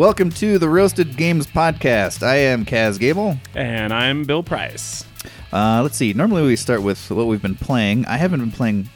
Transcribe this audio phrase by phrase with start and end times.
[0.00, 2.22] Welcome to the Roasted Games Podcast.
[2.26, 3.36] I am Kaz Gable.
[3.54, 5.04] And I'm Bill Price.
[5.52, 6.14] Uh, let's see.
[6.14, 8.06] Normally we start with what we've been playing.
[8.06, 8.88] I haven't been playing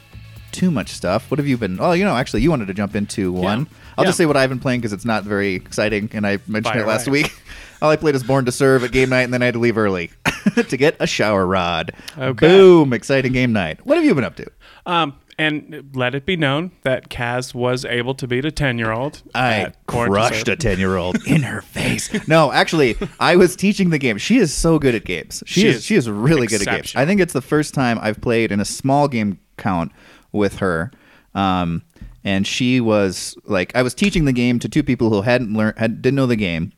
[0.51, 1.29] too much stuff.
[1.29, 1.77] What have you been?
[1.79, 3.67] Oh, you know, actually, you wanted to jump into one.
[3.99, 4.09] I'll Yeah.
[4.09, 6.81] just say what I've been playing because it's not very exciting, and I mentioned Fire
[6.81, 7.31] it last week.
[7.83, 9.59] All I played is Born to Serve at game night, and then I had to
[9.59, 10.09] leave early
[10.55, 11.91] to get a shower rod.
[12.17, 12.47] Okay.
[12.47, 12.93] Boom!
[12.93, 13.85] Exciting game night.
[13.85, 14.47] What have you been up to?
[14.87, 18.91] Um, and let it be known that Kaz was able to beat a 10 year
[18.91, 19.21] old.
[19.33, 22.27] I crushed a 10 year old in her face.
[22.27, 24.17] No, actually, I was teaching the game.
[24.17, 25.43] She is so good at games.
[25.45, 26.95] She, She is, is she is really good at games.
[26.95, 29.91] I think it's the first time I've played in a small game count
[30.31, 30.91] with her.
[31.33, 31.83] Um,
[32.23, 35.77] and she was like, I was teaching the game to two people who hadn't learned,
[35.77, 36.71] had, didn't know the game.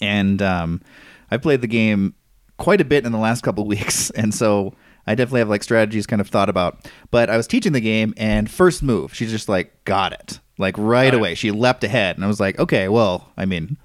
[0.00, 0.80] And um,
[1.30, 2.14] I played the game
[2.56, 4.10] quite a bit in the last couple weeks.
[4.10, 4.74] And so
[5.06, 6.88] I definitely have like strategies kind of thought about.
[7.10, 10.38] But I was teaching the game, and first move, she's just like, got it.
[10.58, 11.18] Like right Got it.
[11.18, 11.34] away.
[11.34, 12.16] She leapt ahead.
[12.16, 13.76] And I was like, okay, well, I mean,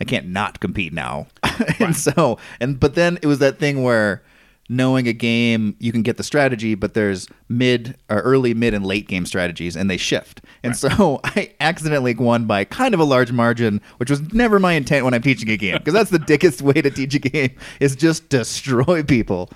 [0.00, 1.26] I can't not compete now.
[1.78, 4.22] and so, and, but then it was that thing where
[4.68, 8.86] knowing a game, you can get the strategy, but there's mid or early, mid, and
[8.86, 10.40] late game strategies, and they shift.
[10.62, 14.72] And so I accidentally won by kind of a large margin, which was never my
[14.72, 17.50] intent when I'm teaching a game, because that's the dickest way to teach a game
[17.80, 19.50] is just destroy people.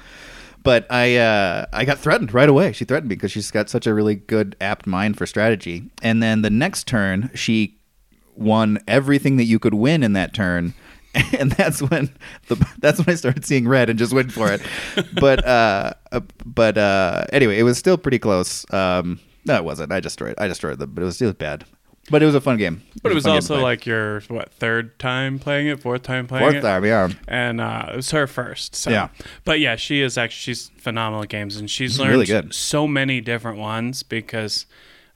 [0.67, 2.73] But I uh, I got threatened right away.
[2.73, 5.91] She threatened me because she's got such a really good apt mind for strategy.
[6.03, 7.79] And then the next turn, she
[8.35, 10.75] won everything that you could win in that turn.
[11.39, 12.11] And that's when
[12.49, 14.61] the that's when I started seeing red and just went for it.
[15.19, 18.71] but uh, uh, but uh, anyway, it was still pretty close.
[18.71, 19.93] Um, no, it wasn't.
[19.93, 21.65] I destroyed I destroyed them, but it was still bad.
[22.11, 22.83] But it was a fun game.
[23.03, 25.81] But it was a fun also like your, what, third time playing it?
[25.81, 26.61] Fourth time playing fourth it?
[26.61, 27.09] time, yeah.
[27.27, 28.77] And uh, it was her first.
[28.77, 28.91] So.
[28.91, 29.09] Yeah.
[29.45, 31.57] But yeah, she is actually, she's phenomenal at games.
[31.57, 32.55] And she's She's learned really good.
[32.55, 34.67] so many different ones because.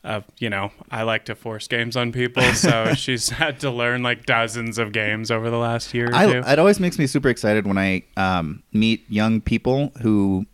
[0.03, 4.01] Of you know, I like to force games on people, so she's had to learn
[4.01, 6.39] like dozens of games over the last year or I, two.
[6.39, 10.47] it always makes me super excited when I um, meet young people who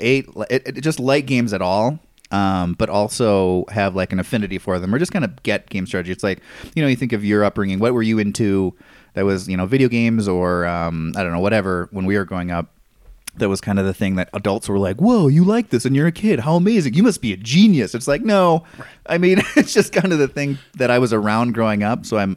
[0.00, 1.98] ate it, it just like games at all,
[2.32, 5.86] um, but also have like an affinity for them or just kind of get game
[5.86, 6.10] strategy.
[6.10, 6.40] It's like
[6.74, 7.78] you know you think of your upbringing.
[7.78, 8.74] What were you into?
[9.14, 12.24] That was you know video games or um, I don't know whatever when we were
[12.24, 12.74] growing up.
[13.36, 15.94] That was kind of the thing that adults were like, "Whoa, you like this, and
[15.96, 16.40] you're a kid.
[16.40, 16.94] How amazing!
[16.94, 18.64] You must be a genius." It's like, no,
[19.06, 22.18] I mean, it's just kind of the thing that I was around growing up, so
[22.18, 22.36] I'm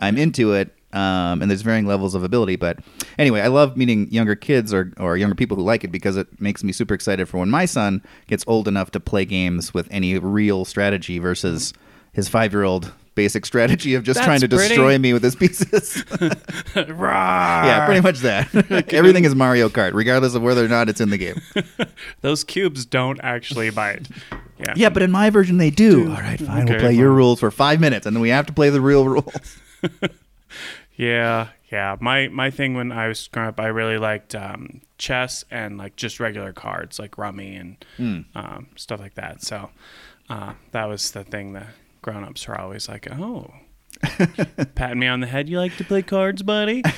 [0.00, 0.72] I'm into it.
[0.92, 2.78] Um, and there's varying levels of ability, but
[3.18, 6.40] anyway, I love meeting younger kids or or younger people who like it because it
[6.40, 9.88] makes me super excited for when my son gets old enough to play games with
[9.90, 11.74] any real strategy versus
[12.12, 15.22] his five year old basic strategy of just That's trying to pretty- destroy me with
[15.22, 16.04] his pieces.
[16.76, 18.54] Yeah, pretty much that.
[18.94, 21.40] Everything is Mario Kart, regardless of whether or not it's in the game.
[22.20, 24.08] Those cubes don't actually bite.
[24.58, 24.74] Yeah.
[24.76, 26.10] Yeah, but in my version they do.
[26.10, 26.64] All right, fine.
[26.66, 28.80] we'll Okay, play your rules for five minutes, and then we have to play the
[28.80, 29.58] real rules.
[30.96, 31.96] Yeah, yeah.
[32.00, 35.96] My my thing when I was growing up, I really liked um, chess and like
[35.96, 38.20] just regular cards, like rummy and Hmm.
[38.34, 39.42] um, stuff like that.
[39.42, 39.70] So
[40.30, 41.66] uh, that was the thing that
[42.02, 43.52] grown ups were always like, "Oh,
[44.74, 45.48] patting me on the head.
[45.48, 46.82] You like to play cards, buddy?"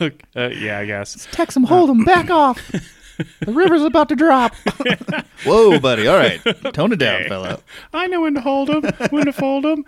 [0.00, 0.10] uh,
[0.48, 1.26] yeah, I guess.
[1.30, 2.60] Texas hold 'em, back off.
[3.40, 4.54] The river's about to drop.
[5.44, 6.06] Whoa, buddy.
[6.06, 6.38] All right.
[6.74, 7.28] Tone it down, Okay.
[7.28, 7.60] fella.
[7.94, 9.84] I know when to hold them, when to fold them.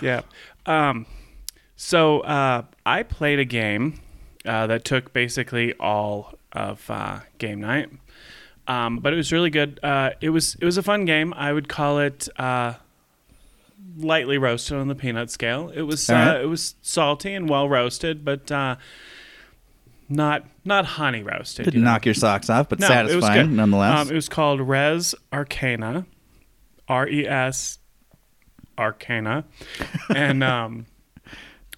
[0.00, 0.22] Yeah.
[0.64, 1.04] Um,
[1.82, 4.00] so uh, I played a game
[4.44, 7.88] uh, that took basically all of uh, game night,
[8.68, 9.80] um, but it was really good.
[9.82, 11.32] Uh, it was it was a fun game.
[11.32, 12.74] I would call it uh,
[13.96, 15.72] lightly roasted on the peanut scale.
[15.74, 16.36] It was right.
[16.36, 18.76] uh, it was salty and well roasted, but uh,
[20.06, 21.64] not not honey roasted.
[21.64, 21.92] Didn't you know?
[21.92, 23.56] knock your socks off, but No, it satisfying good.
[23.56, 24.00] nonetheless.
[24.00, 26.04] Um, it was called Res Arcana,
[26.88, 27.78] R E S
[28.76, 29.46] Arcana,
[30.14, 30.84] and um,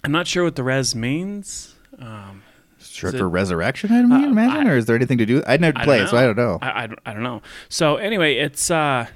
[0.03, 1.75] I'm not sure what the res means.
[1.99, 2.43] Um,
[2.79, 5.41] Short for it- resurrection, I would imagine, I- or is there anything to do?
[5.47, 6.59] I'd never I play don't it, so I don't know.
[6.61, 7.41] I, I, don't- I don't know.
[7.69, 9.07] So anyway, it's uh,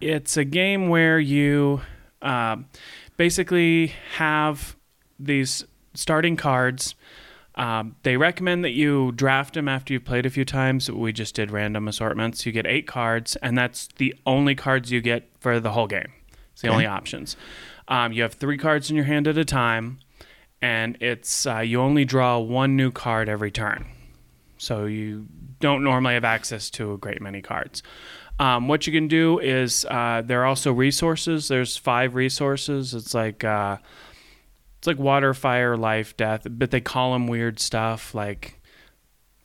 [0.00, 1.80] it's a game where you
[2.22, 2.66] um
[3.16, 4.76] basically have
[5.18, 5.64] these
[5.94, 6.94] starting cards.
[7.56, 10.90] Um, they recommend that you draft them after you've played a few times.
[10.90, 12.46] We just did random assortments.
[12.46, 16.12] You get eight cards, and that's the only cards you get for the whole game.
[16.52, 16.74] It's the Okay.
[16.74, 17.36] only options.
[17.88, 19.98] Um, you have three cards in your hand at a time,
[20.62, 23.84] and it's uh, you only draw one new card every turn.
[24.56, 25.26] So you
[25.58, 27.82] don't normally have access to a great many cards.
[28.38, 31.48] Um, what you can do is uh, there are also resources.
[31.48, 32.94] There's five resources.
[32.94, 33.78] It's like uh,
[34.78, 38.60] it's like water, fire, life, death, but they call them weird stuff like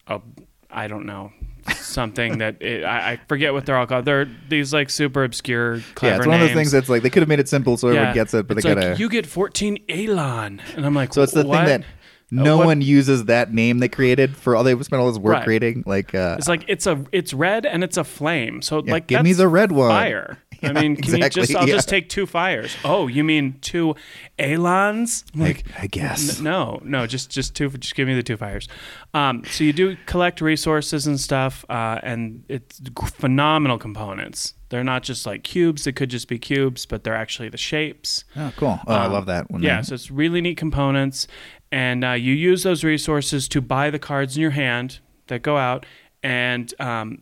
[0.07, 0.21] a,
[0.69, 1.31] I don't know
[1.75, 4.05] something that it, I, I forget what they're all called.
[4.05, 7.09] They're these like super obscure, clever yeah, it's one of those things that's like they
[7.09, 8.99] could have made it simple so everyone gets it, but it's they like gotta.
[8.99, 11.57] you get 14 Elan, and I'm like, so it's the what?
[11.57, 11.87] thing that
[12.31, 15.33] no what- one uses that name they created for all they spent all this work
[15.35, 15.43] Right.
[15.43, 15.83] creating.
[15.85, 18.61] Like, uh, It's like it's a it's red and it's a flame.
[18.61, 19.89] So Yeah, like give me the red one.
[19.89, 20.37] Fire.
[20.61, 21.55] Yeah, I mean, can exactly, you just?
[21.55, 21.75] I'll yeah.
[21.75, 22.75] just take two fires.
[22.83, 23.95] Oh, you mean two
[24.39, 25.23] Elans?
[25.35, 26.37] I'm I, Like, I guess.
[26.39, 27.69] N- no, no, just just two.
[27.69, 28.67] Just give me the two fires.
[29.13, 32.81] Um, so you do collect resources and stuff, uh, and it's
[33.15, 34.53] phenomenal components.
[34.69, 35.85] They're not just like cubes.
[35.85, 38.25] They could just be cubes, but they're actually the shapes.
[38.35, 38.79] Oh, cool.
[38.85, 39.49] Oh, I Um, love that.
[39.49, 41.25] When Yeah, so it's really neat components,
[41.71, 45.57] and uh, you use those resources to buy the cards in your hand that go
[45.57, 45.85] out,
[46.23, 47.21] and um,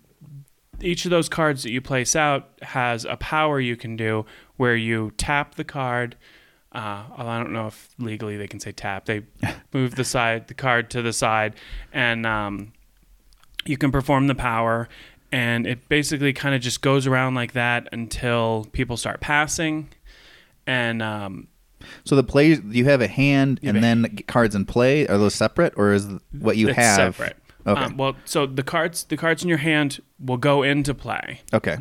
[0.82, 4.26] each of those cards that you place out has a power you can do
[4.58, 6.16] where you tap the card.
[6.72, 9.06] Uh, I don't know if legally they can say tap.
[9.06, 9.24] They
[9.74, 11.56] move the side, the card to the side,
[11.94, 12.74] and um,
[13.66, 14.90] you can perform the power.
[15.32, 19.90] And it basically kind of just goes around like that until people start passing.
[20.66, 21.48] And um,
[22.04, 25.08] So the play, you have a hand have and a- then cards in play.
[25.08, 26.08] Are those separate, or is
[26.40, 27.38] what you it's have separate.
[27.68, 27.82] Okay.
[27.82, 31.42] Um, well, so the cards, the cards in your hand will go into play.
[31.54, 31.78] okay?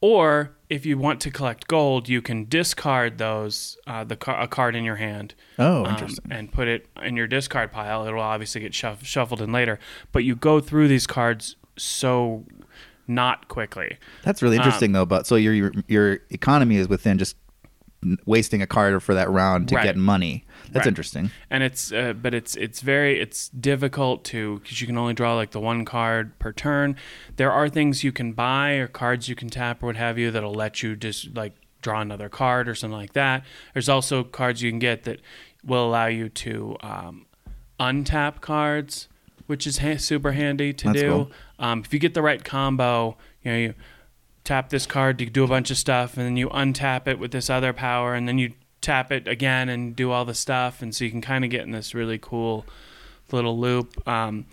[0.00, 4.46] Or if you want to collect gold, you can discard those uh, the car- a
[4.46, 5.34] card in your hand.
[5.58, 6.30] Oh, um, interesting.
[6.30, 8.06] and put it in your discard pile.
[8.06, 9.80] It'll obviously get shuff- shuffled in later,
[10.12, 12.44] but you go through these cards so
[13.08, 13.96] not quickly.
[14.22, 15.06] That's really um, interesting though.
[15.06, 17.34] But so your your, economy is within just
[18.26, 19.84] wasting a card for that round to Right.
[19.84, 20.44] get money.
[20.70, 20.86] That's Right.
[20.88, 21.30] interesting.
[21.50, 25.34] and it's uh, but it's it's very it's difficult to because you can only draw
[25.34, 26.94] like the one card per turn
[27.36, 30.30] there are things you can buy or cards you can tap or what have you
[30.30, 33.42] that'll let you just like draw another card or something like that
[33.72, 35.20] there's also cards you can get that
[35.64, 37.24] will allow you to um,
[37.80, 39.08] untap cards
[39.46, 41.30] which is ha- super handy to That's do cool.
[41.58, 43.74] um, if you get the right combo you know you
[44.48, 47.32] tap this card to do a bunch of stuff and then you untap it with
[47.32, 48.50] this other power and then you
[48.80, 51.60] tap it again and do all the stuff and so you can kind of get
[51.64, 52.64] in this really cool
[53.30, 54.08] little loop.
[54.08, 54.46] Um,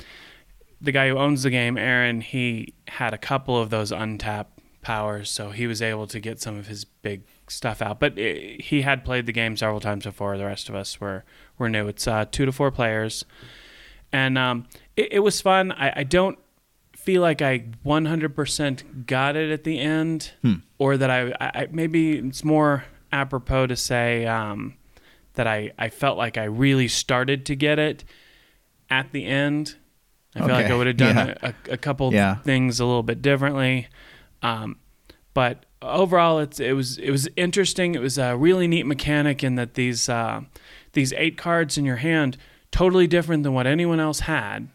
[0.81, 4.47] the guy who owns the game aaron he had a couple of those untap
[4.81, 8.01] powers so he was able to get some of his big stuff out.
[8.01, 10.37] But eh, he had played the game several times before.
[10.37, 11.23] The rest of us were,
[11.57, 11.87] were new.
[11.87, 13.23] It's uh, two to four players.
[14.11, 15.71] And um, it, it was fun.
[15.71, 16.37] I, I don't
[17.05, 20.31] feel like I 100% got it at the end,
[20.77, 24.75] or that I, I maybe it's more apropos to say um,
[25.33, 28.03] that I, I felt like I really started to get it
[28.89, 29.75] at the end.
[30.35, 31.33] I feel like I would have done Yeah.
[31.41, 32.35] a, a, a couple Yeah.
[32.37, 33.87] things a little bit differently,
[34.41, 34.77] um,
[35.33, 37.95] but overall, it's it was it was interesting.
[37.95, 40.41] It was a really neat mechanic in that these uh,
[40.93, 42.37] these eight cards in your hand
[42.71, 44.67] totally different than what anyone else had.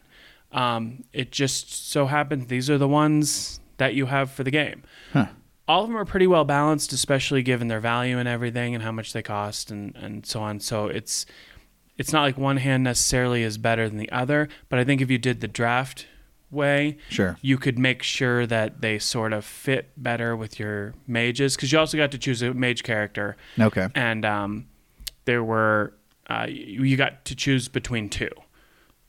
[0.52, 4.82] Um, it just so happens these are the ones that you have for the game.
[5.12, 5.26] Huh.
[5.68, 8.90] All of them are pretty well balanced, especially given their value and everything and how
[8.90, 10.58] much they cost and, and so on.
[10.60, 11.26] So it's
[11.96, 15.10] it's not like one hand necessarily is better than the other, but I think if
[15.10, 16.06] you did the draft
[16.50, 17.36] way, Sure.
[17.42, 21.78] you could make sure that they sort of fit better with your mages because you
[21.78, 23.86] also got to choose a mage character Okay.
[23.94, 24.66] and um,
[25.26, 25.94] there were
[26.28, 28.30] uh, you you got to choose between two.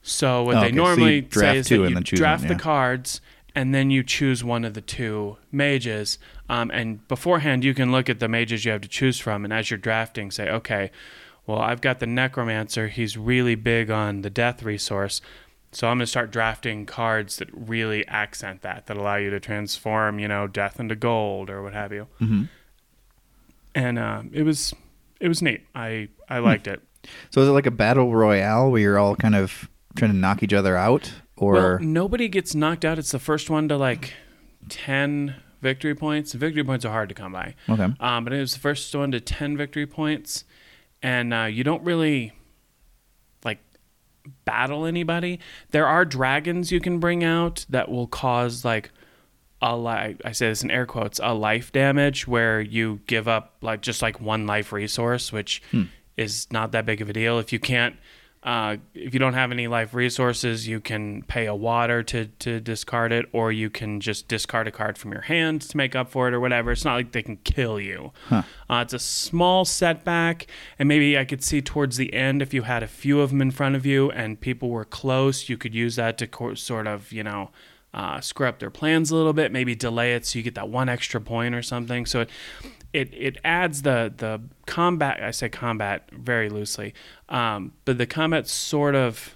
[0.01, 0.75] So what Oh, they okay.
[0.75, 2.59] So normally draft say is that you draft one, the yeah.
[2.59, 3.21] cards
[3.53, 6.17] and then you choose one of the two mages.
[6.49, 9.53] Um, and beforehand, you can look at the mages you have to choose from, and
[9.53, 10.89] as you're drafting, say, okay,
[11.45, 12.87] well, I've got the necromancer.
[12.87, 15.21] He's really big on the death resource.
[15.73, 19.39] So I'm going to start drafting cards that really accent that, that allow you to
[19.39, 22.07] transform, you know, death into gold or what have you.
[22.19, 22.43] hmm
[23.75, 24.73] And uh, it was
[25.19, 25.65] it was neat.
[25.75, 26.45] I I Hmm.
[26.45, 26.81] liked it.
[27.31, 30.43] So is it like a battle royale where you're all kind of trying to knock
[30.43, 32.97] each other out, or well, nobody gets knocked out.
[32.99, 34.13] It's the first one to like
[34.69, 36.33] ten victory points.
[36.33, 37.87] Victory points are hard to come by, okay?
[37.99, 40.43] um, but it was the first one to ten victory points,
[41.01, 42.33] and uh, you don't really
[43.43, 43.59] like
[44.45, 45.39] battle anybody.
[45.71, 48.91] There are dragons you can bring out that will cause like
[49.63, 53.57] a li- I say this in air quotes a life damage where you give up
[53.61, 55.61] like just like one life resource, which
[56.17, 57.37] is not that big of a deal.
[57.39, 57.95] If you can't,
[58.43, 62.59] uh, if you don't have any life resources, you can pay a water to to
[62.59, 66.09] discard it, or you can just discard a card from your hand to make up
[66.09, 66.71] for it, or whatever.
[66.71, 68.11] It's not like they can kill you.
[68.69, 70.47] Uh, it's a small setback,
[70.79, 73.41] and maybe I could see towards the end if you had a few of them
[73.41, 76.87] in front of you and people were close, you could use that to co- sort
[76.87, 77.51] of you know
[77.93, 80.69] uh, screw up their plans a little bit, maybe delay it so you get that
[80.69, 82.05] one extra point or something.
[82.05, 82.29] So it
[82.93, 85.21] it, it adds the the combat.
[85.21, 86.93] I say combat very loosely,
[87.29, 89.35] um, but the combat sort of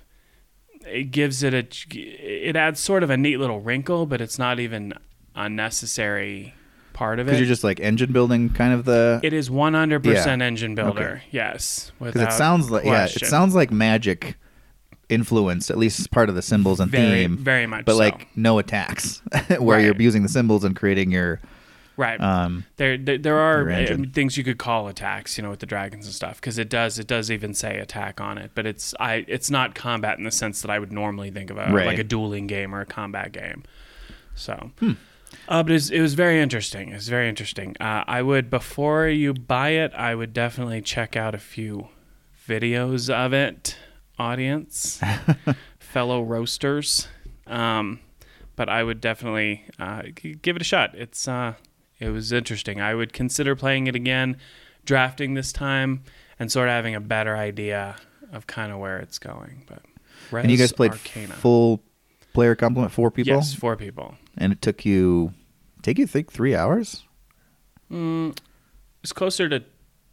[0.85, 1.65] it gives it a
[1.97, 4.93] it adds sort of a neat little wrinkle, but it's not even
[5.35, 6.53] unnecessary
[6.93, 7.31] part of it.
[7.31, 9.19] Because you're just like engine building, kind of the.
[9.23, 10.43] it is 100% Yeah.
[10.45, 11.21] engine builder.
[11.31, 11.91] Yes.
[12.01, 14.37] Because it sounds like yeah, it sounds like magic
[15.07, 17.97] influenced at least part of the symbols and very, theme, very much but so.
[17.99, 19.21] like no attacks,
[19.59, 21.39] where you're abusing the symbols and creating your.
[21.97, 22.19] Right.
[22.21, 25.65] Um, there, there, there are uh, things you could call attacks, you know, with the
[25.65, 28.93] dragons and stuff, because it does, it does even say attack on it, but it's,
[28.99, 31.85] I, it's not combat in the sense that I would normally think of a, Right.
[31.87, 33.63] like a dueling game or a combat game.
[34.35, 34.91] So, Hmm.
[35.47, 36.89] uh, but it was, it was very interesting.
[36.89, 37.75] It was very interesting.
[37.79, 41.87] Uh, I would, before you buy it, I would definitely check out a few
[42.47, 43.77] videos of it,
[44.19, 45.01] audience,
[45.79, 47.07] fellow roasters.
[47.47, 47.99] Um,
[48.55, 50.03] but I would definitely uh,
[50.41, 50.95] give it a shot.
[50.95, 51.55] It's uh,
[51.99, 52.81] it was interesting.
[52.81, 54.37] I would consider playing it again,
[54.85, 56.03] drafting this time,
[56.39, 57.95] and sort of having a better idea
[58.31, 59.63] of kind of where it's going.
[59.67, 59.81] But
[60.41, 61.33] and you guys played Arcana.
[61.35, 61.81] full
[62.33, 64.15] player complement, four people, Yes, four people.
[64.37, 65.33] and it took you
[65.81, 67.03] take you think three hours,
[67.91, 68.35] Mm,
[69.03, 69.63] it's closer to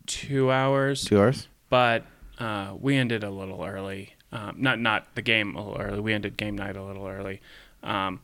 [0.06, 1.48] two hours, two hours.
[1.70, 2.04] but
[2.38, 4.14] uh, we ended a little early.
[4.30, 6.00] Um, not not the game a little early.
[6.00, 7.40] We ended game night a little early.
[7.82, 8.20] Um,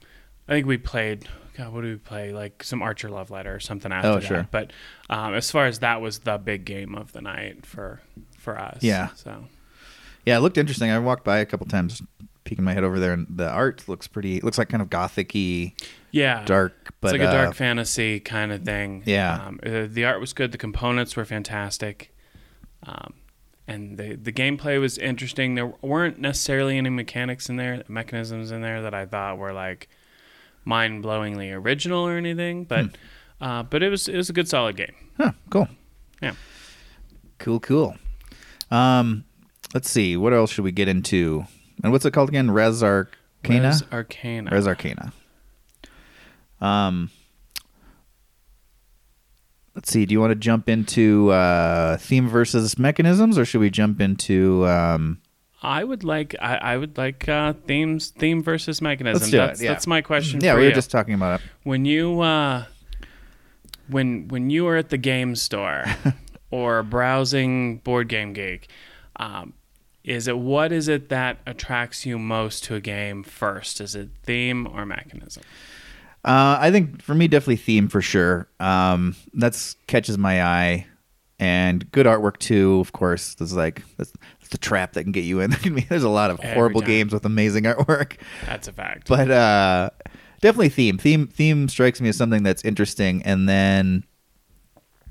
[0.47, 1.27] I think we played.
[1.59, 2.33] God, what do we play?
[2.33, 4.23] Like some Archer Love Letter or something after Oh, that.
[4.25, 4.49] sure.
[4.51, 4.73] But
[5.11, 8.01] um, as far as that was the big game of the night for
[8.39, 8.79] for us.
[8.83, 9.09] Yeah.
[9.15, 9.45] So
[10.25, 10.91] Yeah, it looked interesting.
[10.91, 12.01] I walked by a couple times,
[12.45, 14.37] peeking my head over there, and the art looks pretty.
[14.37, 15.75] It looks like kind of gothic-y,
[16.13, 19.03] yeah, dark, but it's like a uh, dark fantasy kind of thing.
[19.05, 19.43] Yeah.
[19.47, 20.53] Um, uh, the art was good.
[20.53, 22.15] The components were fantastic.
[22.87, 23.15] Um,
[23.67, 25.57] and the the gameplay was interesting.
[25.57, 29.89] There weren't necessarily any mechanics in there, mechanisms in there that I thought were like
[30.69, 32.65] mind blowingly original or anything.
[32.65, 32.93] But Hmm.
[33.41, 34.95] uh, but it was it was a good solid game.
[35.17, 35.69] Huh, cool.
[36.23, 36.35] Yeah.
[37.39, 37.97] Cool, cool.
[38.71, 39.25] Um,
[39.75, 40.17] let's see.
[40.17, 41.47] What else should we get into?
[41.83, 42.51] And what's it called again?
[42.51, 43.69] Res Arcana.
[43.69, 44.51] Res Arcana.
[44.51, 45.13] Res Arcana.
[46.61, 47.11] Um,
[49.75, 50.05] let's see.
[50.07, 54.67] Do you want to jump into uh, theme versus mechanisms, or should we jump into?
[54.67, 55.19] Um,
[55.63, 59.21] I would like I, I would like uh, themes theme versus mechanism.
[59.21, 59.73] Let's do it, that's yeah.
[59.73, 60.41] that's my question.
[60.41, 60.75] yeah, we were you.
[60.75, 61.47] just talking about it.
[61.65, 62.65] when you uh,
[63.89, 65.85] when when you are at the game store
[66.51, 68.69] or browsing board game geek
[69.17, 69.53] um,
[70.05, 74.09] is it what is it that attracts you most to a game first is it
[74.23, 75.43] theme or mechanism
[76.25, 78.49] Uh, I think for me, definitely theme for sure.
[78.59, 80.87] Um, that's catches my eye,
[81.39, 82.81] and good artwork too.
[82.81, 84.13] Of course, there's like that's
[84.49, 85.53] the trap that can get you in.
[85.65, 86.89] I mean, there's a lot of Every horrible time.
[86.89, 89.91] games with amazing artwork, that's a fact but uh,
[90.41, 90.99] definitely theme.
[90.99, 94.05] Theme theme strikes me as something that's interesting, and then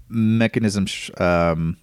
[0.09, 1.77] mechanism sh- um,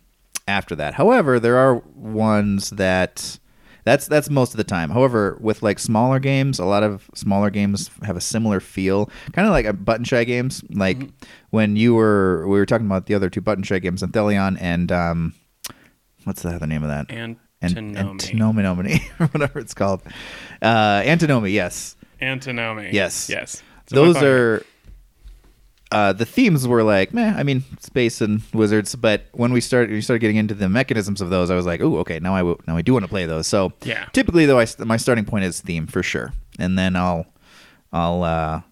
[0.49, 0.95] after that.
[0.95, 3.39] However, there are ones that.
[3.87, 4.89] That's that's most of the time.
[4.89, 9.47] However, with like smaller games, a lot of smaller games have a similar feel, kind
[9.47, 10.65] of like a button shy games.
[10.71, 11.03] Like
[11.51, 14.91] when you were we were talking about the other two button shy games, Anthelion and
[14.91, 15.35] um,
[16.25, 17.11] what's the other name of that?
[17.11, 17.37] and
[17.73, 20.03] An- antinomy Antinomy, or whatever it's called.
[20.63, 21.97] Uh, Antinomy, yes.
[22.21, 23.29] antinomy Yes.
[23.29, 24.63] yes Those are
[25.93, 27.35] uh, the themes were like, meh.
[27.37, 28.97] I mean, space and wizards.
[28.97, 31.51] But when we started, we started getting into the mechanisms of those.
[31.51, 32.19] I was like, oh, okay.
[32.19, 33.47] Now I w- now I do want to play those.
[33.47, 34.07] So Yeah.
[34.13, 37.27] typically though, I my starting point is theme for sure, and then I'll
[37.93, 38.63] I'll uh,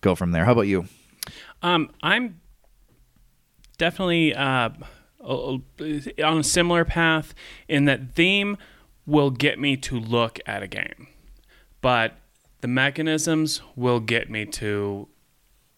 [0.00, 0.44] go from there.
[0.44, 0.86] How about you?
[1.62, 2.40] Um, I'm
[3.78, 4.68] definitely uh,
[5.24, 7.34] on a similar path
[7.68, 8.56] in that theme
[9.06, 11.08] will get me to look at a game,
[11.80, 12.16] but
[12.60, 15.08] the mechanisms will get me to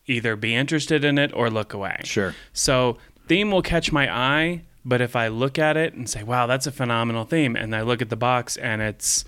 [0.06, 2.00] either be interested in it or look away.
[2.04, 2.34] Sure.
[2.52, 6.46] So theme will catch my eye, but if I look at it and say, "Wow,
[6.46, 9.24] that's a phenomenal theme," and I look at the box and it's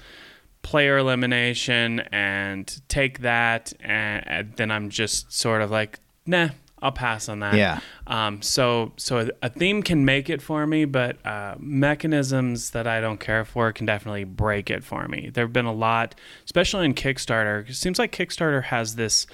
[0.62, 6.50] player elimination and take that, and, and then I'm just sort of like, "Nah,
[6.82, 7.80] I'll pass on that." Yeah.
[8.06, 13.00] Um, so so a theme can make it for me, but uh, mechanisms that I
[13.00, 15.30] don't care for can definitely break it for me.
[15.32, 17.68] There have been a lot, especially in Kickstarter.
[17.68, 19.26] It seems like Kickstarter has this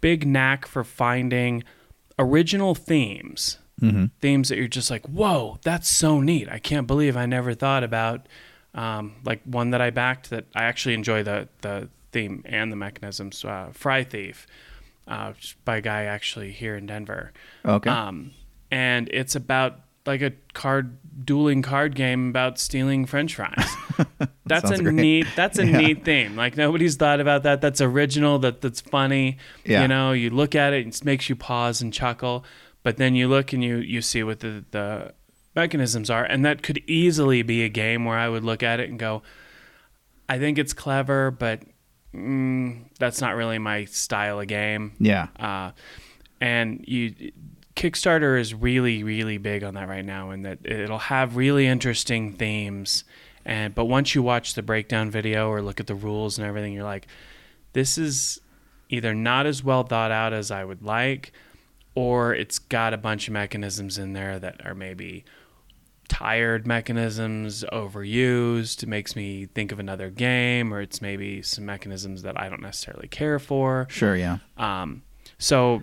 [0.00, 1.64] big knack for finding
[2.18, 3.58] original themes.
[4.20, 6.48] Themes that you're just like, whoa, that's so neat.
[6.48, 8.28] I can't believe I never thought about
[8.74, 12.76] um, like one that I backed that I actually enjoy the the theme and the
[12.76, 13.44] mechanisms.
[13.44, 14.46] Uh, Fry Thief,
[15.08, 15.32] uh,
[15.64, 17.32] by a guy actually here in Denver.
[17.64, 17.90] Okay.
[17.90, 18.32] Um,
[18.70, 23.68] and it's about like a card dueling card game about stealing French fries.
[24.46, 24.94] That's a great.
[24.94, 25.26] neat.
[25.36, 25.78] That's a Yeah.
[25.78, 26.34] neat theme.
[26.34, 27.60] Like nobody's thought about that.
[27.60, 28.38] That's original.
[28.40, 29.38] That that's funny.
[29.64, 29.82] Yeah.
[29.82, 32.44] You know, you look at it, and it makes you pause and chuckle.
[32.82, 35.14] But then you look and you you see what the the
[35.54, 38.88] mechanisms are, and that could easily be a game where I would look at it
[38.90, 39.22] and go,
[40.28, 41.60] I think it's clever, but
[42.14, 44.92] mm, that's not really my style of game.
[44.98, 45.28] Yeah.
[45.38, 45.72] Uh,
[46.40, 47.32] and you
[47.74, 52.32] Kickstarter is really really big on that right now, and that it'll have really interesting
[52.32, 53.04] themes.
[53.44, 56.72] And but once you watch the breakdown video or look at the rules and everything,
[56.72, 57.06] you're like,
[57.72, 58.40] this is
[58.88, 61.32] either not as well thought out as I would like,
[61.94, 65.24] or it's got a bunch of mechanisms in there that are maybe
[66.12, 68.82] tired mechanisms, overused.
[68.82, 72.60] It makes me think of another game, or it's maybe some mechanisms that I don't
[72.60, 73.86] necessarily care for.
[73.88, 74.14] Sure.
[74.14, 74.36] Yeah.
[74.58, 75.04] Um,
[75.38, 75.82] so,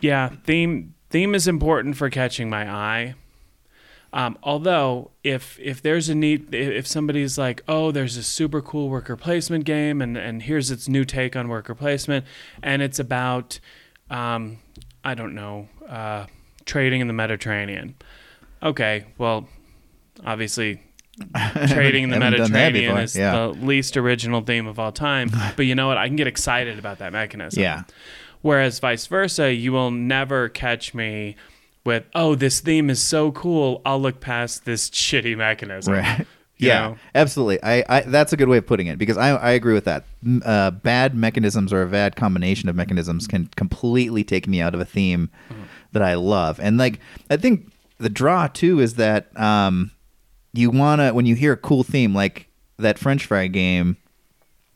[0.00, 3.14] yeah, theme theme is important for catching my eye.
[4.12, 8.88] Um, although, if if there's a need, if somebody's like, oh, there's a super cool
[8.88, 12.26] worker placement game, and and here's its new take on worker placement,
[12.60, 13.60] and it's about,
[14.10, 14.58] um,
[15.04, 16.26] I don't know, uh,
[16.64, 17.94] trading in the Mediterranean.
[18.62, 19.48] Okay, well,
[20.24, 20.82] obviously,
[21.68, 23.32] trading the Haven't done that Mediterranean is yeah.
[23.32, 25.30] the least original theme of all time.
[25.56, 25.98] but you know what?
[25.98, 27.62] I can get excited about that mechanism.
[27.62, 27.82] Yeah.
[28.42, 31.36] Whereas vice versa, you will never catch me
[31.84, 33.82] with, oh, this theme is so cool.
[33.84, 35.94] I'll look past this shitty mechanism.
[35.94, 36.20] Right.
[36.20, 36.26] You
[36.68, 36.96] yeah, know?
[37.14, 37.62] absolutely.
[37.62, 40.04] I, I that's a good way of putting it because I, I agree with that.
[40.44, 44.80] Uh, bad mechanisms or a bad combination of mechanisms can completely take me out of
[44.80, 45.62] a theme Mm-hmm.
[45.92, 46.60] that I love.
[46.60, 47.00] And like
[47.30, 49.90] I think the draw too is that um,
[50.52, 53.96] you wanna when you hear a cool theme like that French fry game,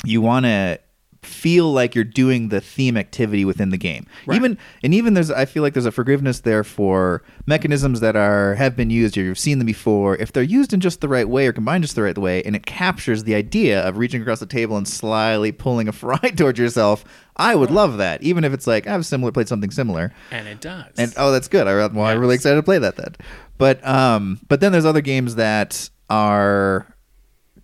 [0.05, 0.79] you wanna
[1.23, 4.07] feel like you're doing the theme activity within the game.
[4.27, 4.37] Right.
[4.37, 8.57] Even and even there's I feel like there's a forgiveness there for mechanisms that are
[8.57, 10.17] have been used or you've seen them before.
[10.17, 12.57] If they're used in just the right way or combined just the right way and
[12.57, 16.59] it captures the idea of reaching across the table and slyly pulling a fry towards
[16.59, 17.05] yourself,
[17.37, 18.23] I would love that.
[18.23, 20.13] Even if it's like I've similar played something similar.
[20.33, 20.93] And it does.
[20.99, 21.69] And oh, that's good.
[21.69, 23.15] I, well, I'm really excited to play that then.
[23.59, 26.92] But um, but then there's other games that are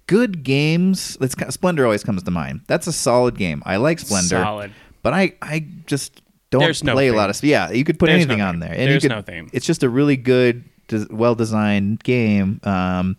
[0.09, 1.17] good games.
[1.21, 2.63] That's kind Splendor always comes to mind.
[2.67, 3.63] That's a solid game.
[3.65, 4.43] I like Splendor.
[4.43, 4.73] Solid.
[5.05, 7.41] But I I just don't There's no play a lot of.
[7.45, 9.49] Yeah, you could put There's anything no on there, and There's you could, no theme.
[9.53, 10.65] It's just a really good,
[11.11, 12.61] well designed game.
[12.65, 13.17] Um,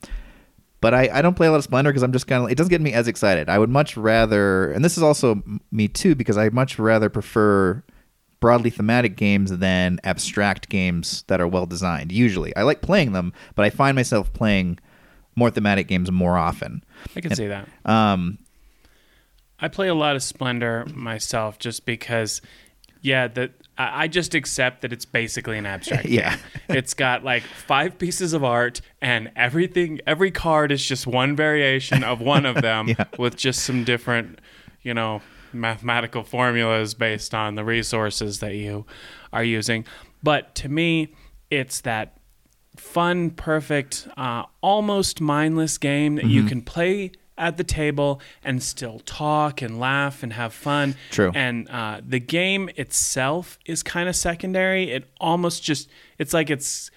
[0.82, 2.56] but I, I don't play a lot of Splendor because I'm just kind of it
[2.56, 3.48] doesn't get me as excited.
[3.48, 7.84] I would much rather, and this is also me too, because I much rather prefer
[8.40, 12.12] broadly thematic games than abstract games that are well designed.
[12.12, 14.80] Usually, I like playing them, but I find myself playing
[15.40, 16.84] more thematic games more often.
[17.16, 17.68] I can see that.
[17.86, 18.38] Um,
[19.60, 22.42] I play a lot of Splendor myself just because,
[23.02, 26.06] yeah, that I I just accept that it's basically an abstract.
[26.20, 26.38] Yeah.
[26.68, 32.04] it's got like five pieces of art, and everything, every card is just one variation
[32.04, 33.06] of one of them Yeah.
[33.18, 34.40] with just some different,
[34.82, 35.22] you know,
[35.54, 38.86] mathematical formulas based on the resources that you
[39.34, 39.84] are using.
[40.22, 41.16] But to me,
[41.50, 42.19] it's that
[42.94, 46.32] fun, perfect, uh, almost mindless game that Mm-hmm.
[46.34, 50.96] you can play at the table and still talk and laugh and have fun.
[51.12, 51.32] True.
[51.34, 54.92] And uh, the game itself is kind of secondary.
[54.92, 56.92] It almost just it's like it's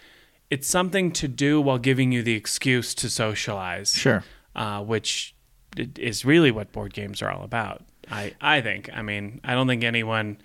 [0.50, 3.94] it's something to do while giving you the excuse to socialize.
[3.94, 4.24] Sure.
[4.56, 5.34] Uh, which
[5.98, 7.82] is really what board games are all about.
[8.10, 8.90] I I think.
[8.92, 10.38] I mean, I don't think anyone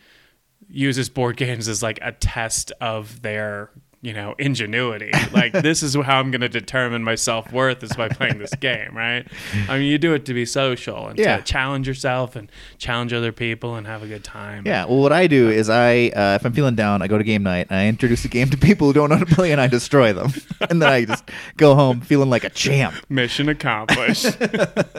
[0.69, 3.71] uses board games as like a test of their
[4.03, 8.07] you know ingenuity like this is how i'm going to determine my self-worth is by
[8.07, 9.25] playing this game right
[9.67, 11.37] i mean you do it to be social and Yeah.
[11.37, 14.85] to challenge yourself and challenge other people and have a good time Yeah.
[14.85, 17.41] Well, what I do is I, uh, if I'm feeling down, I go to game
[17.43, 19.59] night and I introduce a game to people who don't know how to play, and
[19.59, 20.31] I destroy them,
[20.69, 21.23] and then I just
[21.57, 22.93] go home feeling like a champ.
[23.09, 24.37] mission accomplished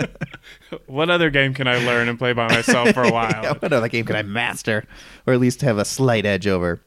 [0.86, 3.72] what other game can i learn and play by myself for a while Yeah, what
[3.72, 4.84] other game can I master,
[5.26, 6.80] or at least have a slight edge over?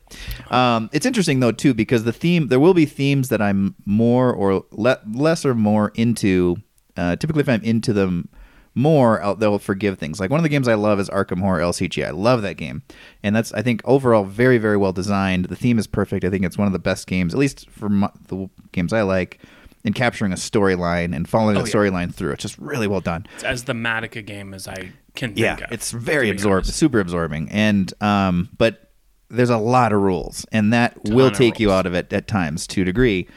[0.50, 4.34] Um, it's interesting though too because the theme there will be themes that I'm more
[4.34, 6.58] or le- less or more into.
[6.98, 8.28] Uh, typically, if I'm into them
[8.76, 10.20] more, I'll, they'll forgive things.
[10.20, 12.06] Like one of the games I love is Arkham Horror LCG.
[12.06, 12.84] I love that game,
[13.24, 15.46] and that's I think overall very very well designed.
[15.46, 16.26] The theme is perfect.
[16.26, 19.02] I think it's one of the best games, at least for my, the games I
[19.04, 19.40] like.
[19.84, 21.74] In capturing a storyline and following Oh, the yeah.
[21.74, 25.30] storyline through, it's just really well done it's as thematic a game as i can
[25.34, 28.91] think yeah of, it's very absorbed super absorbing and um but
[29.32, 32.68] there's a lot of rules and that will take you out of it at times
[32.68, 33.28] to a degree.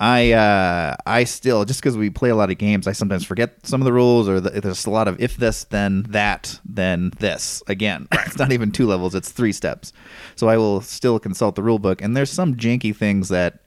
[0.00, 3.66] I uh i still just because we play a lot of games i sometimes forget
[3.66, 7.10] some of the rules or the, there's a lot of if this then that then
[7.18, 7.64] this.
[7.66, 9.92] Again it's not even two levels it's three steps.
[10.36, 13.58] So i will still consult the rule book and there's some janky things that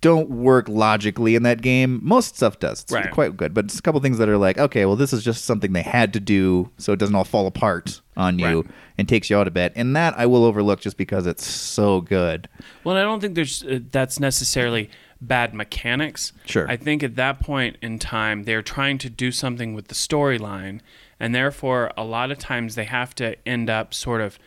[0.00, 2.00] don't work logically in that game.
[2.02, 2.82] Most stuff does.
[2.82, 3.10] It's Right.
[3.10, 5.44] quite good, but it's a couple things that are like, okay, well, this is just
[5.44, 8.66] something they had to do, so it doesn't all fall apart on you Right.
[8.98, 9.72] and takes you out a bit.
[9.74, 12.48] And that I will overlook just because it's so good.
[12.84, 14.88] Well, I don't think there's uh, that's necessarily
[15.20, 16.32] bad mechanics.
[16.46, 16.68] Sure.
[16.68, 20.80] I think at that point in time they're trying to do something with the storyline,
[21.20, 24.38] and therefore a lot of times they have to end up sort of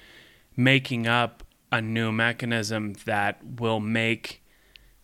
[0.57, 4.41] making up a new mechanism that will make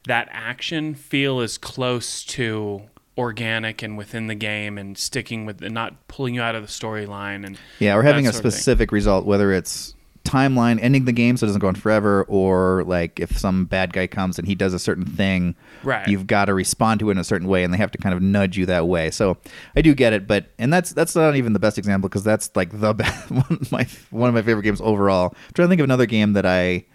[0.08, 2.82] that action feel as close to
[3.18, 6.68] organic and within the game and sticking with and not pulling you out of the
[6.70, 8.60] storyline and Yeah, or having a sort of thing.
[8.60, 12.84] specific result, whether it's timeline ending the game so it doesn't go on forever, or
[12.86, 16.08] like if some bad guy comes and he does a certain thing, Right.
[16.08, 18.14] you've got to respond to it in a certain way, and they have to kind
[18.16, 19.12] of nudge you that way.
[19.12, 19.38] So
[19.76, 22.50] I do get it, but and that's that's not even the best example because that's
[22.56, 25.34] like the best, one of my one of my favorite games overall.
[25.36, 26.86] I'm trying to think of another game that I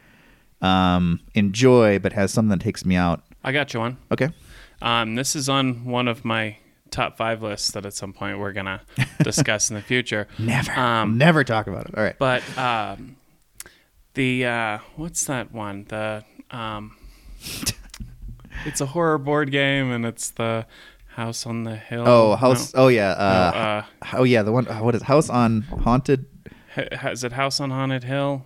[0.63, 3.23] um, enjoy but has something that takes me out.
[3.45, 3.99] I got you one.
[4.11, 4.31] Okay.
[4.83, 6.57] Um, this is on one of my
[6.91, 8.83] top five lists that at some point we're gonna
[9.23, 10.29] discuss in the future.
[10.39, 11.97] Never, Um, never talk about it.
[11.97, 12.17] All right.
[12.19, 13.17] But um,
[14.15, 15.85] the uh, what's that one?
[15.89, 16.97] The um,
[18.65, 20.67] it's a horror board game, and it's the
[21.09, 22.05] House on the Hill.
[22.07, 22.75] Oh, house.
[22.75, 23.15] No, Oh yeah.
[23.19, 24.43] no, Uh, uh, oh yeah.
[24.43, 24.69] The one.
[24.69, 26.27] uh, What is House on Haunted?
[26.75, 28.45] ha- is it House on Haunted Hill?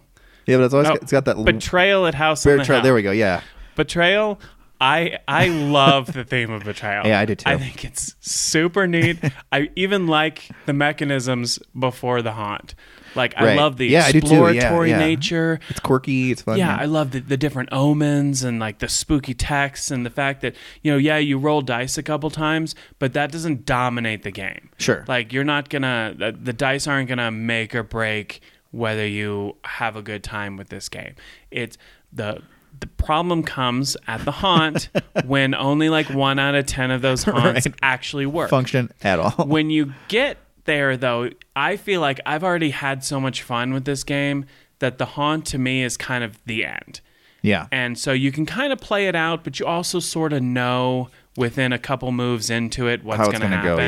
[0.51, 2.79] Yeah, but it's always got, it's got that Betrayal at House the betrayal.
[2.81, 2.83] Hill.
[2.85, 3.13] There we go.
[3.13, 3.43] Yeah.
[3.77, 4.41] Betrayal.
[4.81, 7.07] I I love the theme of betrayal.
[7.07, 7.51] Yeah, I do too.
[7.51, 9.19] I think it's super neat.
[9.53, 12.75] I even like the mechanisms before the haunt.
[13.15, 14.19] Like I love the Yeah, too.
[14.19, 14.99] Yeah, exploratory yeah.
[14.99, 15.61] nature.
[15.69, 16.31] It's quirky.
[16.31, 16.57] It's fun.
[16.59, 20.43] yeah, I love the, the different omens and like the spooky texts and the fact
[20.43, 24.31] that, you know, yeah, you roll dice a couple times, but that doesn't dominate the
[24.31, 24.71] game.
[24.79, 25.05] Sure.
[25.09, 29.97] Like you're not gonna the, the dice aren't gonna make or break whether you have
[29.97, 31.15] a good time with this game.
[31.51, 31.77] It's
[32.13, 32.43] the
[32.79, 34.89] the problem comes at the haunt
[35.27, 37.75] when only like one out of ten of those haunts Right.
[37.83, 39.31] actually work function at all.
[39.47, 43.85] when you get there though i feel like i've already had so much fun with
[43.87, 44.45] this game
[44.79, 47.01] that the haunt to me is kind of the end
[47.43, 47.67] yeah.
[47.73, 51.09] and so you can kind of play it out but you also sort of know
[51.37, 53.79] within a couple moves into it what's going to happen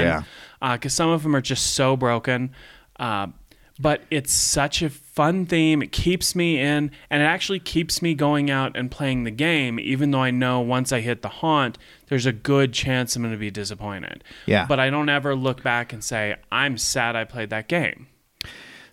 [0.61, 0.77] yeah.
[0.77, 2.51] because some of them are just so broken
[2.99, 3.27] uh,
[3.83, 5.83] but it's such a fun theme.
[5.83, 9.79] It keeps me in and it actually keeps me going out and playing the game
[9.81, 11.77] even though i know once i hit the haunt
[12.09, 14.23] there's a good chance i'm going to be disappointed.
[14.47, 14.66] Yeah.
[14.66, 18.07] but i don't ever look back and say i'm sad i played that game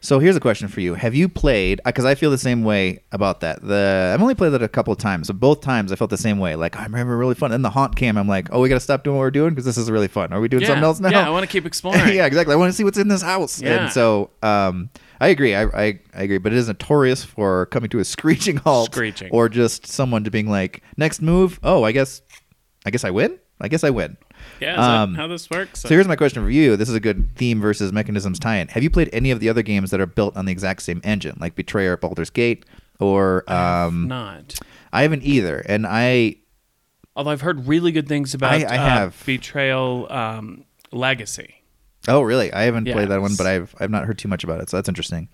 [0.01, 1.81] So here's a question for you: Have you played?
[1.83, 3.62] Because I feel the same way about that.
[3.62, 6.17] The I've only played that a couple of times, but both times I felt the
[6.17, 6.55] same way.
[6.55, 7.51] Like I remember really fun.
[7.51, 9.49] And the haunt cam, I'm like, oh, we got to stop doing what we're doing
[9.49, 10.31] because this is really fun.
[10.31, 11.09] Are we doing yeah, something else now?
[11.09, 12.53] yeah i want to keep exploring yeah, exactly.
[12.53, 13.62] I want to see what's in this house.
[13.62, 13.85] Yeah.
[13.85, 15.53] And so, um, I agree.
[15.53, 16.38] I, I, I agree.
[16.38, 19.29] But it is notorious for coming to a screeching halt, Screeching.
[19.31, 21.59] or just someone to being like, next move.
[21.62, 22.21] Oh, I guess,
[22.85, 23.38] I guess I win.
[23.59, 24.15] I guess I win.
[24.59, 26.75] Yeah Um, how this works So here's my question for you.
[26.77, 28.67] This is a good theme versus mechanisms tie-in.
[28.69, 31.01] Have you played any of the other games that are built on the exact same
[31.03, 32.65] engine, like Betrayal, at Baldur's Gate,
[32.99, 34.59] or um, not
[34.91, 35.59] I haven't either.
[35.59, 36.35] And I
[37.15, 39.23] although i've heard really good things about I- I uh, have.
[39.25, 41.55] betrayal um, legacy
[42.07, 42.51] Oh, really?
[42.53, 44.69] I haven't Yeah, played that one, but I've I've not heard too much about it,
[44.69, 45.27] so that's interesting.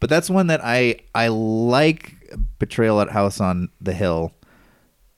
[0.00, 2.14] But that's one that I I like
[2.60, 4.32] Betrayal at House on the Hill,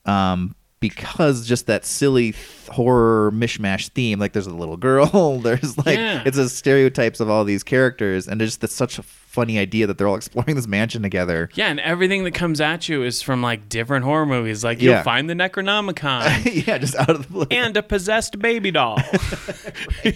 [0.07, 0.55] um,
[0.89, 4.19] because just that silly th- horror mishmash theme.
[4.19, 5.39] Like, there's a little girl.
[5.45, 6.23] There's like Yeah.
[6.27, 9.99] it's a stereotypes of all these characters, and it's just such a funny idea that
[9.99, 11.49] they're all exploring this mansion together.
[11.55, 14.63] Yeah, and everything that comes at you is from like different horror movies.
[14.65, 15.03] Like you'll Yeah.
[15.03, 17.47] find the Necronomicon yeah, just out of the blue.
[17.51, 18.99] and a possessed baby doll.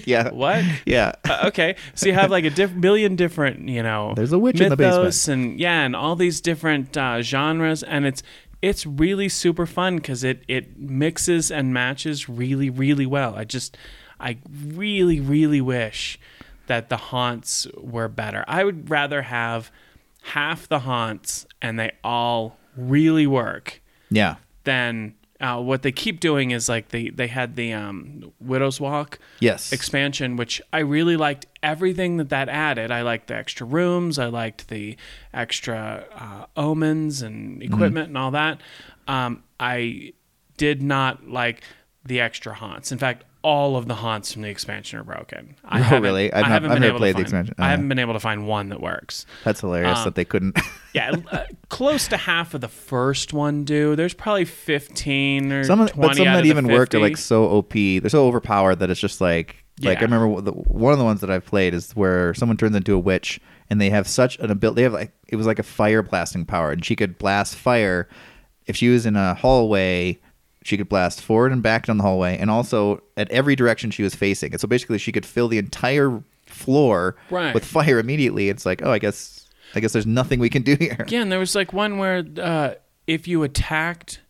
[0.07, 0.65] yeah, what?
[0.87, 1.13] Yeah.
[1.29, 4.61] Uh, okay, so you have like a diff- million different, you know, There's a witch
[4.61, 8.23] in the mythos and yeah, and all these different uh, genres, and it's
[8.63, 13.35] it's really super fun because it it mixes and matches really really well.
[13.37, 13.77] I just
[14.21, 16.19] I really really wish
[16.67, 18.45] that the haunts were better.
[18.49, 19.71] I would rather have
[20.23, 24.37] half the haunts and they all really work Yeah.
[24.65, 29.19] than uh, what they keep doing is like they they had the um, Widow's Walk
[29.41, 29.73] Yes.
[29.73, 32.91] expansion, which I really liked everything that that added.
[32.91, 34.97] I liked the extra rooms, I liked the
[35.33, 38.61] extra uh, omens and equipment and all that.
[39.07, 40.13] Um, I
[40.57, 41.63] did not like
[42.05, 42.91] the extra haunts.
[42.91, 45.55] In fact, all of the haunts from the expansion are broken.
[45.65, 46.33] I Oh, really?
[46.33, 47.55] I've I haven't I've been never able played to the find, expansion.
[47.59, 47.71] I Uh-huh.
[47.71, 49.27] haven't been able to find one that works.
[49.45, 50.59] That's hilarious Um, that they couldn't.
[50.95, 53.95] Yeah, uh, close to half of the first one do.
[53.95, 57.17] There's probably 15 or some, of- 20 but some that the even work are like
[57.17, 60.99] so op they're so overpowered that it's just like like i remember the, one of
[60.99, 63.39] the ones that i've played is where someone turns into a witch
[63.71, 66.45] and they have such an ability they have like it was like a fire blasting
[66.45, 68.09] power and she could blast fire
[68.67, 70.19] if she was in a hallway
[70.69, 74.03] she could blast forward and back down the hallway and also at every direction she
[74.03, 77.55] was facing and so basically she could fill the entire floor Right.
[77.55, 80.77] with fire immediately it's like oh i guess i guess there's nothing we can do
[80.81, 82.75] here Yeah, and there was like one where uh,
[83.07, 84.21] if you attacked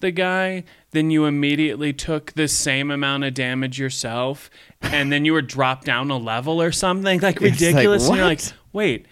[0.00, 4.48] the guy, then you immediately took the same amount of damage yourself,
[4.80, 8.08] and then you were dropped down a level or something like It's like, ridiculous.
[8.08, 8.40] and you're like,
[8.72, 9.04] wait,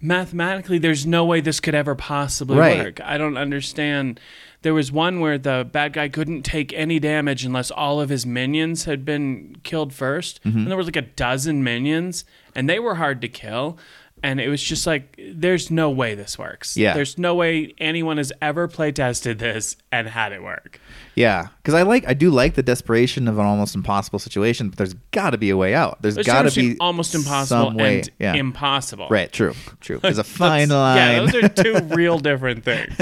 [0.00, 2.78] mathematically, there's no way this could ever possibly Right.
[2.78, 3.00] work.
[3.02, 4.20] I don't understand.
[4.62, 8.26] There was one where the bad guy couldn't take any damage unless all of his
[8.26, 10.58] minions had been killed 1st Mm-hmm.
[10.58, 13.78] and there was like a dozen minions, and they were hard to kill.
[14.22, 16.76] And it was just like, there's no way this works.
[16.76, 16.94] Yeah.
[16.94, 20.80] There's no way anyone has ever play tested this and had it work.
[21.14, 24.78] Yeah, because I like I do like the desperation of an almost impossible situation, but
[24.78, 26.00] there's got to be a way out.
[26.00, 27.98] There's There's got to be almost impossible some way.
[27.98, 29.08] and yeah, impossible.
[29.10, 29.32] right.
[29.32, 29.54] True.
[29.80, 29.98] True.
[29.98, 30.96] There's a fine line.
[30.96, 32.94] Yeah, those are two real different things.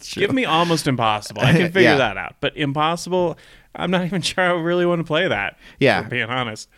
[0.14, 1.42] Give me almost impossible.
[1.42, 1.96] I can figure Yeah.
[1.96, 2.36] that out.
[2.40, 3.36] But impossible,
[3.74, 5.58] I'm not even sure I really want to play that.
[5.80, 6.02] Yeah.
[6.02, 6.68] Being honest.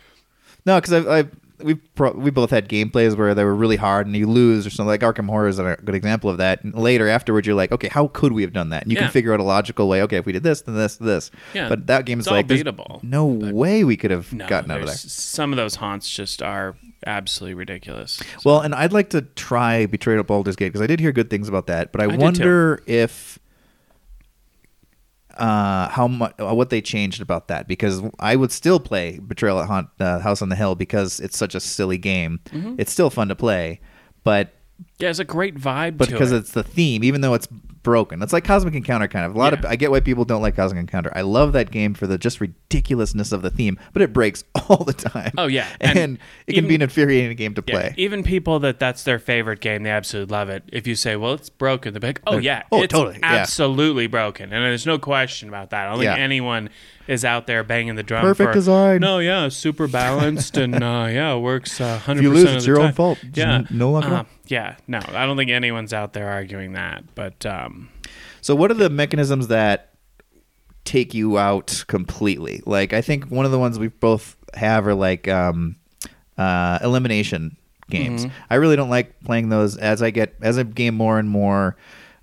[0.65, 4.07] No, because I've, I've we pro- we both had gameplays where they were really hard
[4.07, 4.87] and you lose or something.
[4.87, 6.63] Like Arkham Horror is a good example of that.
[6.63, 8.83] And later, afterwards, you're like, okay, how could we have done that?
[8.83, 9.03] And you Yeah.
[9.03, 10.01] can figure out a logical way.
[10.03, 11.31] Okay, if we did this, then this, this.
[11.53, 14.81] Yeah, But that game is like, beatable, no way we could have No, gotten out
[14.81, 14.95] of there.
[14.95, 18.21] some of those haunts just are absolutely ridiculous.
[18.45, 21.29] Well, and I'd like to try Betrayal at Baldur's Gate because I did hear good
[21.29, 23.39] things about that, but I, I wonder if
[25.41, 29.67] uh, how much what they changed about that because I would still play Betrayal at
[29.67, 32.39] Haunt, uh, House on the Hill because it's such a silly game.
[32.51, 32.75] Mm-hmm.
[32.77, 33.81] It's still fun to play,
[34.23, 34.53] but
[35.01, 36.37] Yeah, it's a great vibe to but because it.
[36.37, 39.33] it's the theme, even though it's broken, it's like Cosmic Encounter kind of.
[39.35, 39.69] A lot of Yeah.
[39.71, 41.11] I get why people don't like Cosmic Encounter.
[41.15, 44.83] I love that game for the just ridiculousness of the theme, but it breaks all
[44.83, 45.31] the time.
[45.37, 45.67] Oh, yeah.
[45.79, 47.93] and, And it can be an infuriating game to Yeah, play.
[47.97, 50.63] even people that that's their favorite game, they absolutely love it.
[50.71, 53.25] If you say, "Well, it's broken," they're like, "Oh yeah, Oh, it's totally, yeah.
[53.33, 55.87] absolutely broken," and there's no question about that.
[55.87, 56.11] I don't Yeah.
[56.13, 56.69] think anyone
[57.07, 58.21] is out there banging the drum.
[58.21, 59.01] Perfect for, design.
[59.01, 62.55] No, yeah, super balanced, and uh, yeah, it works uh, hundred If you lose, of
[62.57, 62.93] it's your own time.
[62.93, 63.17] fault.
[63.23, 64.17] Just Yeah, no luck at all.
[64.19, 67.15] Uh, yeah, no, I don't think anyone's out there arguing that.
[67.15, 67.89] But um,
[68.41, 69.93] So, what are the mechanisms that
[70.83, 72.61] take you out completely?
[72.65, 75.77] Like, I think one of the ones we both have are like um,
[76.37, 77.55] uh, elimination
[77.89, 78.25] games.
[78.25, 78.35] Mm-hmm.
[78.49, 79.77] I really don't like playing those.
[79.77, 81.77] As I get as I game more and more,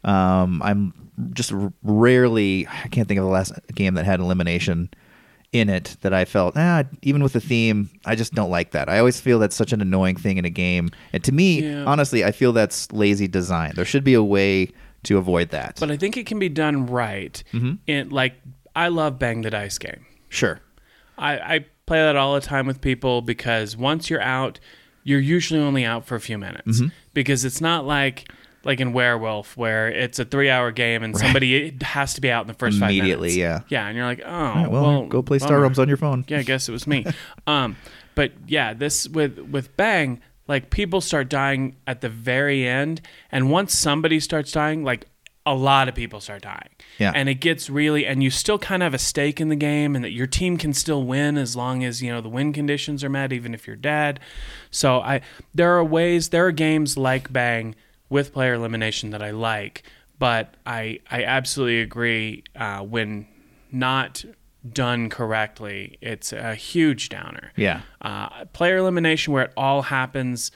[0.05, 0.93] um, I'm
[1.33, 1.53] just
[1.83, 2.67] rarely.
[2.67, 4.91] I can't think of the last game that had elimination
[5.53, 8.89] in it that I felt, ah, even with the theme, I just don't like that.
[8.89, 10.91] I always feel that's such an annoying thing in a game.
[11.13, 11.85] And to me, Yeah.
[11.87, 13.73] honestly, I feel that's lazy design.
[13.75, 14.71] There should be a way
[15.05, 15.77] to avoid that.
[15.81, 17.43] but I think it can be done right.
[17.55, 17.75] Mm-hmm.
[17.87, 18.35] In like,
[18.77, 20.05] I love bang the dice game.
[20.29, 20.61] sure.
[21.17, 24.61] I, I play that all the time with people because once you're out,
[25.03, 26.89] you're usually only out for a few minutes Mm-hmm.
[27.15, 28.31] because it's not like
[28.69, 32.43] like in Werewolf where it's a three hour game and somebody has to be out
[32.43, 33.65] in the first five Immediately, minutes.
[33.71, 33.81] yeah.
[33.81, 35.59] yeah, and you're like, oh, right, well, well, go play Star.
[35.59, 36.23] Realms on your phone.
[36.29, 37.07] Yeah, I guess it was me.
[37.47, 37.77] um,
[38.15, 43.01] but yeah, this with with Bang, like people start dying at the very end,
[43.33, 45.07] and once somebody starts dying, like
[45.47, 46.69] a lot of people start dying.
[46.99, 47.13] Yeah.
[47.15, 49.97] And it gets really, and you still kind of have a stake in the game,
[49.97, 53.03] and that your team can still win as long as you know the win conditions
[53.03, 54.21] are met, even if you're dead.
[54.71, 55.23] So I,
[55.55, 57.75] there are ways, there are games like Bang
[58.09, 59.83] with player elimination that I like,
[60.19, 63.27] but I I absolutely agree uh, when
[63.71, 64.25] not
[64.73, 67.53] done correctly, it's a huge downer.
[67.57, 67.83] Yeah.
[68.01, 70.51] Uh, player elimination where it all happens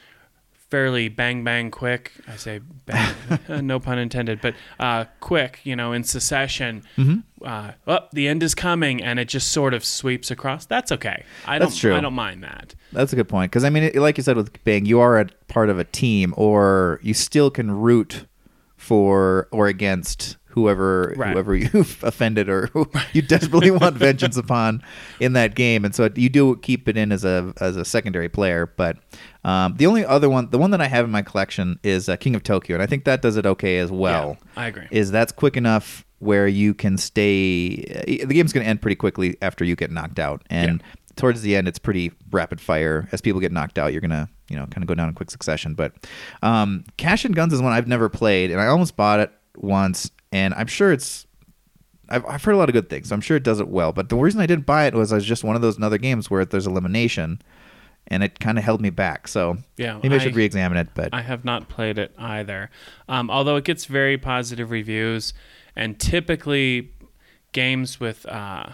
[0.72, 2.12] fairly bang bang quick.
[2.26, 3.14] I say bang,
[3.66, 5.60] no pun intended, but uh, quick.
[5.64, 6.82] You know, in succession.
[6.96, 7.44] Mm-hmm.
[7.44, 10.64] Uh, oh, the end is coming, and it just sort of sweeps across.
[10.64, 11.24] That's okay.
[11.46, 11.68] I don't.
[11.68, 11.94] That's true.
[11.94, 12.74] I don't mind that.
[12.90, 15.20] That's a good point because I mean, it, like you said with Bang, you are
[15.20, 18.24] a part of a team, or you still can root
[18.78, 21.32] for or against whoever Right.
[21.32, 24.82] whoever you've offended or who you desperately want vengeance upon
[25.20, 28.28] in that game, and so you do keep it in as a as a secondary
[28.28, 28.66] player.
[28.76, 28.98] But
[29.44, 32.16] um, the only other one, the one that I have in my collection is uh,
[32.16, 34.36] King of Tokyo, and I think that does it okay as well.
[34.40, 34.86] Yeah, I agree.
[34.90, 37.84] Is that's quick enough where you can stay?
[38.22, 40.86] uh, The game's going to end pretty quickly after you get knocked out, and Yeah.
[41.16, 43.08] towards the end, it's pretty rapid fire.
[43.12, 45.30] As people get knocked out, you're gonna you know kind of go down in quick
[45.30, 45.74] succession.
[45.74, 45.92] But
[46.42, 50.10] um, Cash and Guns is one I've never played, and I almost bought it once,
[50.32, 51.26] and I'm sure it's.
[52.08, 53.92] I've, I've heard a lot of good things, so I'm sure it does it well.
[53.92, 55.96] But the reason I didn't buy it was I was just one of those other
[55.98, 57.40] games where there's elimination,
[58.08, 59.28] and it kind of held me back.
[59.28, 60.88] So Yeah, maybe I, I- should re-examine it.
[60.94, 62.70] But I have not played it either.
[63.08, 65.32] Um, although it gets very positive reviews,
[65.76, 66.90] and typically
[67.52, 68.72] games with uh,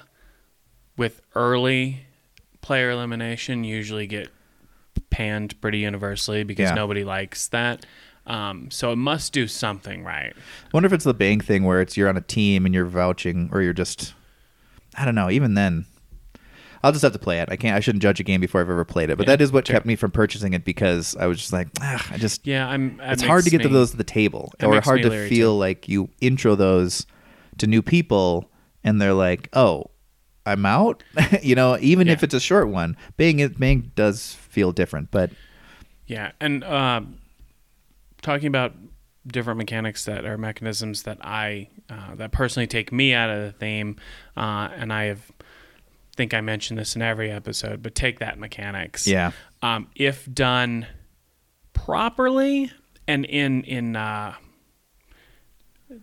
[0.97, 2.01] with early
[2.61, 4.29] player elimination usually get
[5.11, 6.75] panned pretty universally because Yeah.
[6.75, 7.87] nobody likes that.
[8.29, 10.33] Um, so it must do something right.
[10.37, 12.85] I wonder if it's the Bang thing where it's you're on a team and you're
[12.85, 14.15] vouching, or you're just,
[14.97, 15.31] I don't know.
[15.31, 15.87] Even then,
[16.83, 17.49] I'll just have to play it.
[17.51, 17.75] I can't.
[17.77, 19.17] I shouldn't judge a game before I've ever played it.
[19.19, 19.75] But Yeah, that is what sure.
[19.75, 22.47] kept me from purchasing it because I was just like, ah, I just.
[22.47, 23.01] Yeah, I'm.
[23.03, 25.59] it's hard to get to those to the table, or hard to feel too.
[25.59, 27.07] like you intro those
[27.59, 28.51] to new people
[28.85, 29.91] and they're like, "Oh,
[30.47, 31.03] I'm out."
[31.43, 35.31] you know, even if it's a short one, Bing it Bing does feel different, but
[36.07, 37.19] Yeah, and um,
[38.29, 38.75] talking about
[39.27, 43.53] different mechanics that are mechanisms that I uh, that personally take me out of the
[43.53, 43.97] theme,
[44.37, 45.33] uh, and I have
[46.15, 49.07] think I mentioned this in every episode, but take that mechanics.
[49.07, 49.31] yeah.
[49.63, 50.87] Um, if done
[51.73, 52.71] properly
[53.07, 54.35] and in in uh,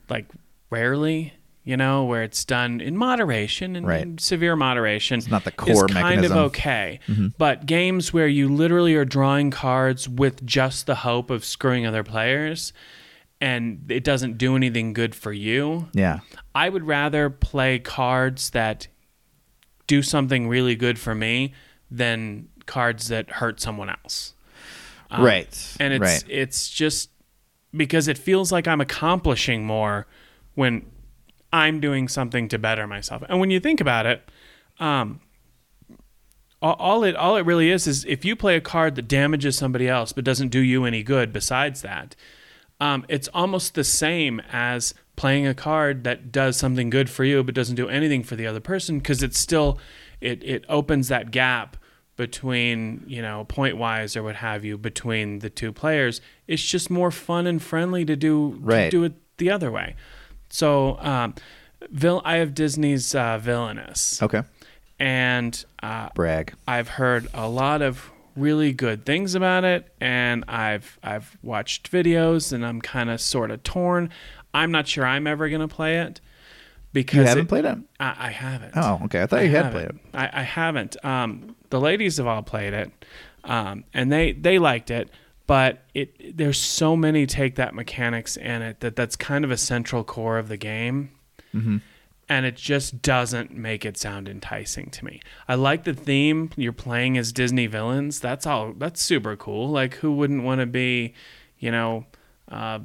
[0.10, 0.26] like
[0.72, 1.32] rarely,
[1.66, 4.22] you know, where it's done in moderation and Right.
[4.22, 5.18] severe moderation.
[5.18, 6.38] It's not the is core kind mechanism.
[6.38, 6.46] Mm-hmm.
[6.46, 7.00] of okay.
[7.38, 12.04] But games where you literally are drawing cards with just the hope of screwing other
[12.04, 12.72] players
[13.42, 16.20] and it doesn't do anything good for you, Yeah.
[16.54, 18.88] I would rather play cards that
[19.88, 21.54] do something really good for me
[21.92, 24.34] than cards that hurt someone else.
[25.12, 25.76] Um, right.
[25.80, 26.24] And it's right.
[26.30, 27.10] it's just
[27.76, 30.08] because it feels like I'm accomplishing more
[30.56, 30.86] when
[31.56, 33.24] I'm doing something to better myself.
[33.30, 34.30] And when you think about it,
[34.80, 35.22] um,
[36.62, 39.88] all, it all it really is is if you play a card that damages somebody
[39.88, 42.16] else but doesn't do you any good besides that,
[42.80, 47.44] um, it's almost the same as playing a card that does something good for you
[47.44, 49.80] but doesn't do anything for the other person because it's still
[50.20, 51.78] it it opens that gap
[52.18, 56.90] between you know point wise or what have you between the two players it's just
[56.90, 58.86] more fun and friendly to do Right.
[58.86, 59.96] to do it the other way
[60.56, 61.34] so um
[61.90, 64.42] vil- i have disney's uh, villainous okay.
[65.00, 66.54] and uh, Brag.
[66.68, 72.52] I've heard a lot of really good things about it, and I've I've watched videos,
[72.54, 74.10] and I'm kind of sort of torn.
[74.54, 76.22] I'm not sure I'm ever gonna play it
[76.94, 77.78] because You haven't it- played it?
[78.00, 78.72] I, I haven't.
[78.76, 79.22] Oh, okay.
[79.22, 79.96] I thought you had played it.
[80.14, 81.04] I, I haven't.
[81.06, 82.92] Um, the ladies have all played it,
[83.44, 85.10] um, and they they liked it.
[85.48, 89.58] But it there's so many take that mechanics in it that that's kind of a
[89.58, 91.12] central core of the game,
[91.54, 91.78] Mm-hmm.
[92.28, 95.22] and it just doesn't make it sound enticing to me.
[95.48, 96.50] I like the theme.
[96.58, 98.20] You're playing as Disney villains.
[98.20, 98.74] That's all.
[98.74, 99.70] That's super cool.
[99.70, 101.14] Like who wouldn't want to be,
[101.60, 102.06] you know.
[102.50, 102.80] Uh,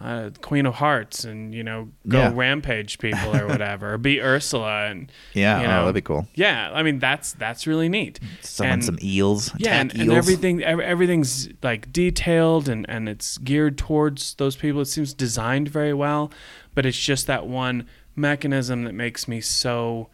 [0.00, 2.32] uh, Queen of Hearts and you know go Yeah.
[2.34, 5.60] rampage people or whatever, or be Ursula and Yeah.
[5.60, 6.26] you oh, that'd be cool.
[6.34, 8.18] yeah, I mean that's that's really neat.
[8.40, 9.50] Summon And- some eels.
[9.58, 14.80] Yeah, and, attack and everything everything's like detailed and and it's geared towards those people.
[14.80, 16.32] It seems designed very well,
[16.74, 20.08] but it's just that one mechanism that makes me so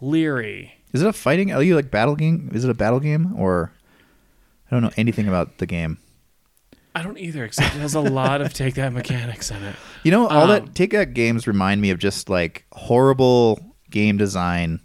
[0.00, 0.74] leery.
[0.92, 1.52] Is it a fighting?
[1.52, 2.50] Are you like battle game?
[2.52, 3.72] Is it a battle game or?
[4.70, 5.98] I don't know anything about the game.
[6.94, 9.76] I don't either, except it has a lot of take that mechanics in it.
[10.02, 14.16] You know, all Um, that take that games remind me of just like horrible game
[14.16, 14.80] design.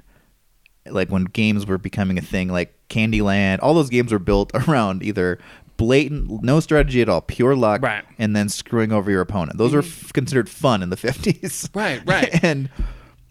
[0.88, 5.04] Like when games were becoming a thing, like Candyland, all those games were built around
[5.04, 5.39] either
[5.78, 8.04] blatant, no strategy at all, pure luck, Right.
[8.04, 8.22] Mm-hmm.
[8.22, 9.58] and then screwing over your opponent.
[9.58, 12.44] Those were f- considered fun in the fifties, Right, right.
[12.44, 12.70] and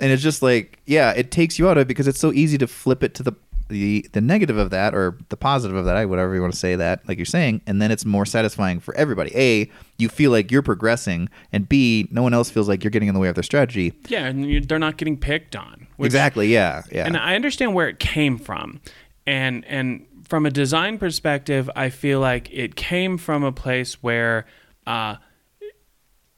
[0.01, 2.57] and it's just like, yeah, it takes you out of it because it's so easy
[2.59, 3.33] to flip it to the
[3.75, 6.59] the the negative of that or the positive of that, I whatever you want to
[6.59, 9.33] say that, like you're saying, and then it's more satisfying for everybody.
[9.35, 13.09] A, you feel like you're progressing, and B, no one else feels like you're getting
[13.09, 13.93] in the way of their strategy.
[14.09, 15.87] Yeah, and they're not getting picked on.
[15.97, 16.47] which- exactly.
[16.53, 16.83] Yeah.
[16.93, 17.07] Yeah.
[17.07, 18.81] and I understand where it came from,
[19.27, 24.47] and and from a design perspective, I feel like it came from a place where
[24.87, 25.17] uh,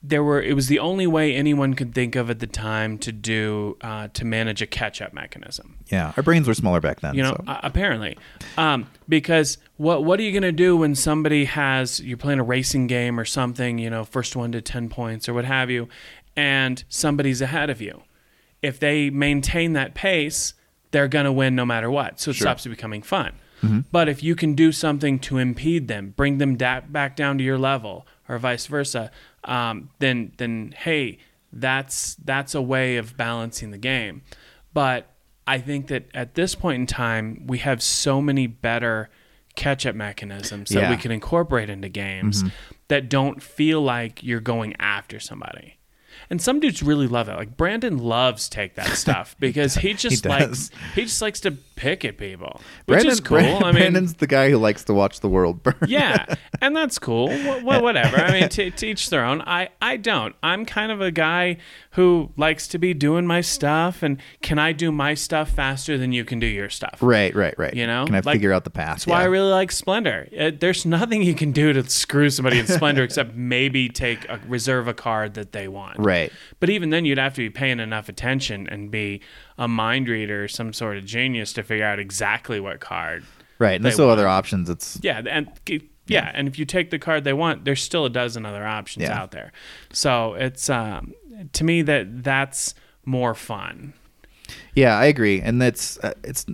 [0.08, 0.40] there were.
[0.40, 4.08] It was the only way anyone could think of at the time to do uh,
[4.14, 5.76] to manage a catch-up mechanism.
[5.88, 6.12] yeah.
[6.16, 7.14] Our brains were smaller back then.
[7.14, 7.44] You know, so.
[7.46, 8.16] uh, apparently,
[8.56, 12.86] um, because what what are you gonna do when somebody has you're playing a racing
[12.86, 13.78] game or something?
[13.78, 15.88] You know, first one to ten points or what have you,
[16.36, 18.02] and somebody's ahead of you.
[18.62, 20.54] If they maintain that pace,
[20.90, 22.20] they're gonna win no matter what.
[22.20, 23.32] So it stops it becoming fun.
[23.90, 27.42] But if you can do something to impede them, bring them da- back down to
[27.42, 29.10] your level, or vice versa,
[29.46, 31.18] um, then then hey,
[31.52, 34.22] that's that's a way of balancing the game.
[34.74, 35.10] But
[35.46, 39.08] I think that at this point in time, we have so many better
[39.54, 40.90] catch-up mechanisms that Yeah.
[40.90, 42.44] we can incorporate into games
[42.88, 45.78] that don't feel like you're going after somebody.
[46.28, 47.36] And some dudes really love it.
[47.36, 50.30] Like Brandon loves take that stuff because he just does.
[50.30, 53.38] likes he just likes to pick at people, which is cool.
[53.38, 55.76] Brandon- I mean, Brandon's the guy who likes to watch the world burn.
[55.86, 56.24] yeah,
[56.60, 57.28] and that's cool.
[57.30, 58.16] Wh- whatever.
[58.16, 59.42] I mean, to, to each their own.
[59.42, 60.34] I I don't.
[60.42, 61.58] I'm kind of a guy
[61.92, 66.12] who likes to be doing my stuff, and can I do my stuff faster than
[66.12, 66.98] you can do your stuff?
[67.00, 67.74] Right, right, right.
[67.74, 68.04] You know?
[68.06, 68.86] can I Like, figure out the path?
[68.96, 70.28] That's why I really like Splendor.
[70.38, 74.40] Uh there's nothing you can do to screw somebody in Splendor except maybe take a
[74.48, 75.98] reserve a card that they want.
[75.98, 76.32] Right.
[76.60, 79.20] But even then, you'd have to be paying enough attention and be
[79.58, 83.24] a mind reader, or some sort of genius to figure out exactly what card.
[83.58, 83.76] Right.
[83.76, 84.68] And there's still other options.
[84.68, 85.48] It's Yeah, and
[86.06, 89.04] yeah, and if you take the card they want, there's still a dozen other options
[89.04, 89.18] Yeah.
[89.18, 89.52] out there.
[89.92, 91.14] So it's um,
[91.52, 93.92] to me that that's more fun.
[94.74, 96.44] Yeah, I agree, and that's uh, it's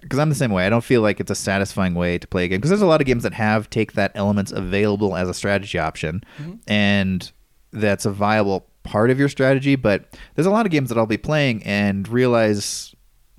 [0.00, 0.66] because I'm the same way.
[0.66, 2.86] I don't feel like it's a satisfying way to play a game because there's a
[2.86, 6.22] lot of games that have take that elements available as a strategy option,
[6.68, 7.32] and
[7.72, 9.74] that's a viable part of your strategy.
[9.74, 12.94] But there's a lot of games that I'll be playing and realize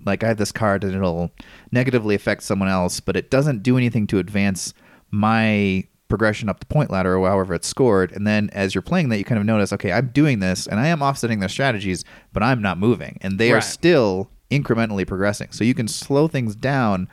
[0.06, 1.32] like I have this card and it'll
[1.72, 4.74] negatively affect someone else, but it doesn't do anything to advance
[5.10, 8.12] my progression up the point ladder or however it's scored.
[8.12, 10.80] And then as you're playing that, you kind of notice, okay, I'm doing this and
[10.80, 15.52] I am offsetting their strategies, but I'm not moving, and they are still incrementally progressing.
[15.52, 17.08] So you can slow things down,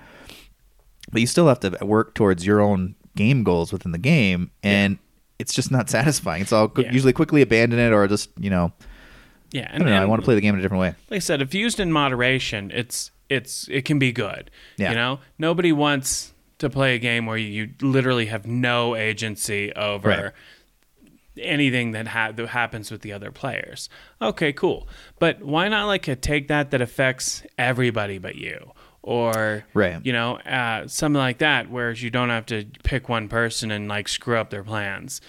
[1.10, 4.98] but you still have to work towards your own game goals within the game, and
[5.42, 6.42] it's just not satisfying.
[6.42, 6.90] It's all Yeah.
[6.92, 8.72] usually quickly abandon it or just you know.
[9.50, 10.00] Yeah, I and, don't know.
[10.02, 10.94] I want to play the game in a different way.
[11.10, 14.50] like I said, if used in moderation, it's it's it can be good.
[14.78, 14.90] Yeah.
[14.90, 20.08] You know, nobody wants to play a game where you literally have no agency over
[20.08, 20.32] Right.
[21.38, 23.88] anything that, ha- that happens with the other players.
[24.20, 24.86] Okay, cool.
[25.18, 28.72] But why not like a take that that affects everybody but you?
[29.02, 29.98] Or Right.
[30.04, 33.88] you know, uh, something like that, whereas you don't have to pick one person and
[33.88, 35.20] like screw up their plans.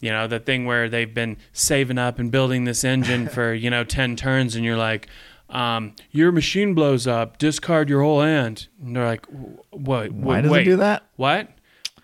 [0.00, 3.70] You know, the thing where they've been saving up and building this engine for you
[3.70, 5.06] know ten turns, and you're like,
[5.48, 8.66] um, your machine blows up, discard your whole hand.
[8.82, 9.26] And they're like,
[9.70, 10.10] what?
[10.12, 11.04] Why does wait, it do that?
[11.16, 11.48] What?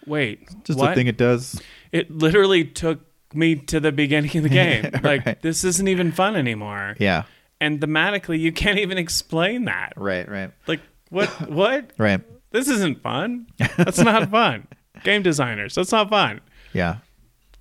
[0.06, 0.92] Wait, Just what?
[0.92, 1.60] a thing it does.
[1.90, 3.00] It literally took
[3.34, 4.84] me to the beginning of the game.
[5.02, 5.42] Like Right.
[5.42, 6.94] this isn't even fun anymore.
[7.00, 7.24] Yeah.
[7.60, 9.94] And thematically, you can't even explain that.
[9.96, 10.28] Right.
[10.28, 10.50] Right.
[10.68, 10.80] Like
[11.10, 11.28] what?
[11.50, 11.92] what?
[11.98, 12.20] Right.
[12.50, 13.48] This isn't fun.
[13.76, 14.66] That's not fun.
[15.04, 16.40] Game designers, that's not fun.
[16.72, 16.98] Yeah.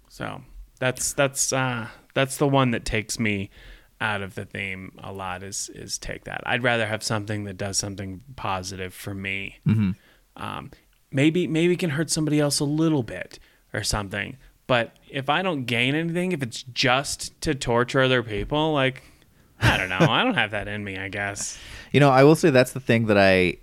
[0.10, 0.42] So
[0.80, 3.50] that's that's uh, that's the one that takes me
[4.00, 5.44] out of the theme a lot.
[5.44, 6.42] Is is take that.
[6.46, 9.58] I'd rather have something that does something positive for me.
[9.68, 9.92] Mm-hmm.
[10.42, 10.72] Um,
[11.12, 13.40] maybe maybe can hurt somebody else a little bit
[13.74, 14.38] or something.
[14.68, 19.04] But if I don't gain anything, if it's just to torture other people, like
[19.60, 20.98] I don't know, I don't have that in me.
[20.98, 21.58] I guess.
[21.92, 23.58] You know, I will say that's the thing that I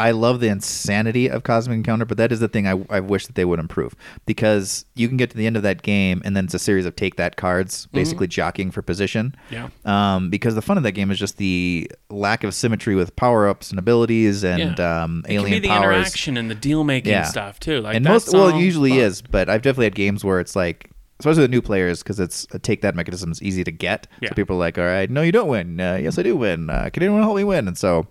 [0.00, 3.26] I love the insanity of Cosmic Encounter, but that is the thing I, I wish
[3.26, 6.36] that they would improve because you can get to the end of that game and
[6.36, 9.34] then it's a series of take that cards, basically jockeying for position.
[9.50, 9.70] Yeah.
[9.84, 13.48] Um, because the fun of that game is just the lack of symmetry with power
[13.48, 15.02] ups and abilities and Yeah.
[15.02, 15.82] um, It alien be the powers.
[15.96, 17.24] interaction and the deal making Yeah.
[17.24, 17.80] stuff too.
[17.80, 18.98] Like and most well, it usually fun.
[19.00, 20.90] is, but I've definitely had games where it's like,
[21.20, 24.06] especially with new players, because it's a take that mechanism is easy to get.
[24.20, 24.28] Yeah.
[24.30, 25.80] So people are like, all right, no, you don't win.
[25.80, 26.70] Uh, yes, I do win.
[26.70, 27.66] Uh, can anyone help me win?
[27.68, 28.06] And so,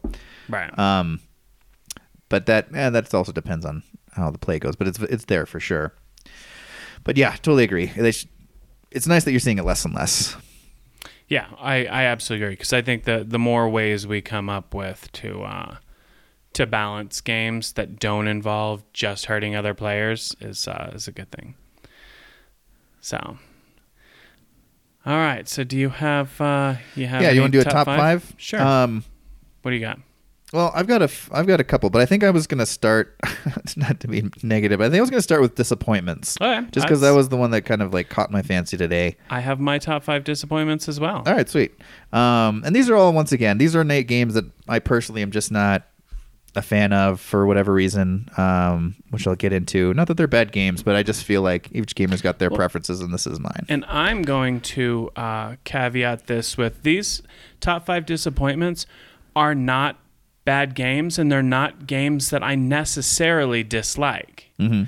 [0.49, 0.77] Right.
[0.77, 1.19] um,
[2.29, 3.83] but that eh, that also depends on
[4.13, 4.75] how the play goes.
[4.75, 5.93] But it's it's there for sure.
[7.03, 7.87] But yeah, totally agree.
[8.11, 8.25] Sh-
[8.91, 10.35] it's nice that you're seeing it less and less.
[11.29, 14.73] Yeah, I, I absolutely agree because I think the the more ways we come up
[14.73, 15.75] with to uh,
[16.53, 21.29] to balance games that don't involve just hurting other players is uh, is a good
[21.31, 21.55] thing.
[23.07, 23.37] So,
[25.05, 25.47] all right.
[25.47, 28.33] So, do you have uh, you have yeah, you want to do a top five?
[28.35, 28.61] Sure.
[28.61, 29.05] Um,
[29.61, 29.97] what do you got?
[30.51, 32.65] Well, I've got a f- I've got a couple, but I think I was gonna
[32.65, 33.17] start.
[33.77, 36.35] not to be negative, I think I was gonna start with disappointments.
[36.41, 39.15] Okay, Just because that was the one that kind of like caught my fancy today.
[39.29, 41.23] I have my top five disappointments as well.
[41.25, 41.75] All right, sweet.
[42.11, 45.31] Um, and these are all once again these are na- games that I personally am
[45.31, 45.87] just not
[46.57, 49.93] a fan of for whatever reason, um, which I'll get into.
[49.93, 52.99] Not that they're bad games, but I just feel like each gamer's got their preferences,
[52.99, 53.65] and this is mine.
[53.69, 57.21] And I'm going to uh, caveat this with these
[57.61, 58.85] top five disappointments
[59.35, 59.97] are not
[60.45, 64.49] bad games, and they're not games that I necessarily dislike.
[64.57, 64.83] hmm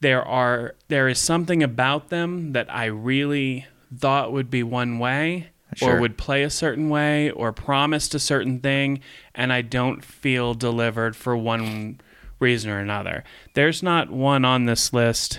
[0.00, 5.48] There are there is something about them that I really thought would be one way.
[5.74, 5.96] Sure.
[5.96, 9.00] Or would play a certain way, or promised a certain thing,
[9.34, 12.00] and I don't feel delivered for one
[12.40, 13.22] reason or another.
[13.54, 15.38] There's not one on this list.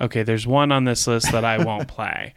[0.00, 2.32] Okay, there's one on this list that I won't play.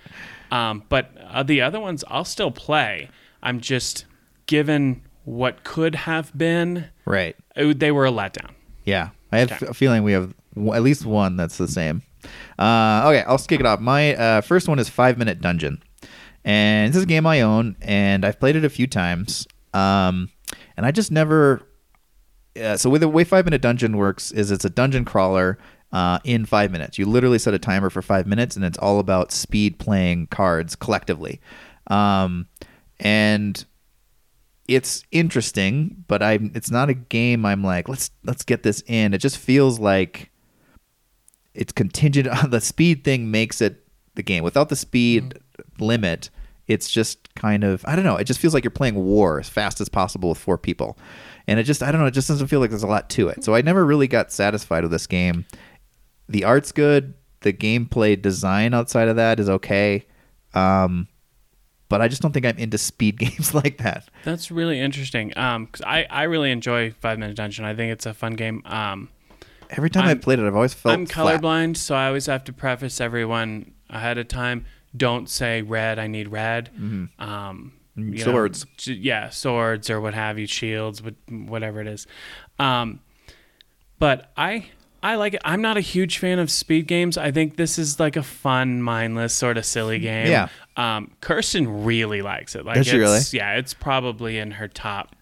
[0.52, 3.10] Um, but uh, the other ones I'll still play.
[3.42, 4.06] I'm just
[4.46, 7.36] given what could have been, Right.
[7.56, 8.52] it- they were a letdown.
[8.84, 9.68] Yeah, I have Okay.
[9.68, 12.02] a feeling we have w- at least one that's the same.
[12.58, 13.80] Uh, okay, I'll kick it off.
[13.80, 15.82] My uh, first one is Five Minute Dungeon,
[16.44, 19.48] and this is a game I own, and I've played it a few times.
[19.74, 20.30] Um,
[20.78, 21.62] and I just never.
[22.60, 25.58] Uh, so with the way Five Minute Dungeon works is it's a dungeon crawler
[25.92, 26.98] uh, in five minutes.
[26.98, 30.76] You literally set a timer for five minutes, and it's all about speed playing cards
[30.76, 31.40] collectively.
[31.88, 32.48] Um,
[33.00, 33.64] and
[34.68, 39.14] it's interesting, but I'm it's not a game I'm like, let's let's get this in.
[39.14, 40.32] It just feels like
[41.54, 43.86] it's contingent on the speed thing makes it
[44.16, 44.44] the game.
[44.44, 45.40] Without the speed
[45.82, 46.30] limit,
[46.68, 49.50] it's just kind of I don't know, it just feels like you're playing war as
[49.50, 50.98] fast as possible with four people.
[51.48, 53.28] And it just I don't know, it just doesn't feel like there's a lot to
[53.30, 53.44] it.
[53.44, 55.46] So I never really got satisfied with this game.
[56.28, 60.06] The art's good, the gameplay design outside of that is okay.
[60.54, 61.08] Um
[61.88, 64.10] but I just don't think I'm into speed games like that.
[64.24, 65.36] That's really interesting.
[65.38, 67.66] Um, 'cause I I really enjoy Five Minute Dungeon.
[67.66, 68.62] I think it's a fun game.
[68.66, 69.10] Um,
[69.72, 71.42] Every time I'm- I've played it, I've always felt I'm flat.
[71.42, 74.66] colorblind, so I always have to preface everyone ahead of time.
[74.96, 76.00] Don't say red.
[76.00, 76.70] I need red.
[77.20, 78.66] Um, Mm, swords.
[78.88, 82.08] know, yeah, swords or what have you, shields, what- whatever it is.
[82.58, 83.02] Um,
[83.98, 84.68] but I
[85.04, 85.42] I like it.
[85.46, 87.18] I'm not a huge fan of speed games.
[87.18, 90.28] I think this is like a fun, mindless, sort of silly game.
[90.28, 90.48] Yeah.
[90.78, 92.66] Um, Kirsten really likes it.
[92.66, 93.16] Like, Does she really?
[93.18, 95.16] it's- Yeah, it's probably in her top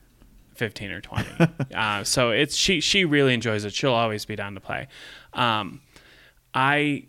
[0.56, 1.28] 15 or 20.
[1.76, 3.74] uh, so it's she she really enjoys it.
[3.74, 4.88] She'll always be down to play.
[5.34, 5.82] Um,
[6.54, 7.06] I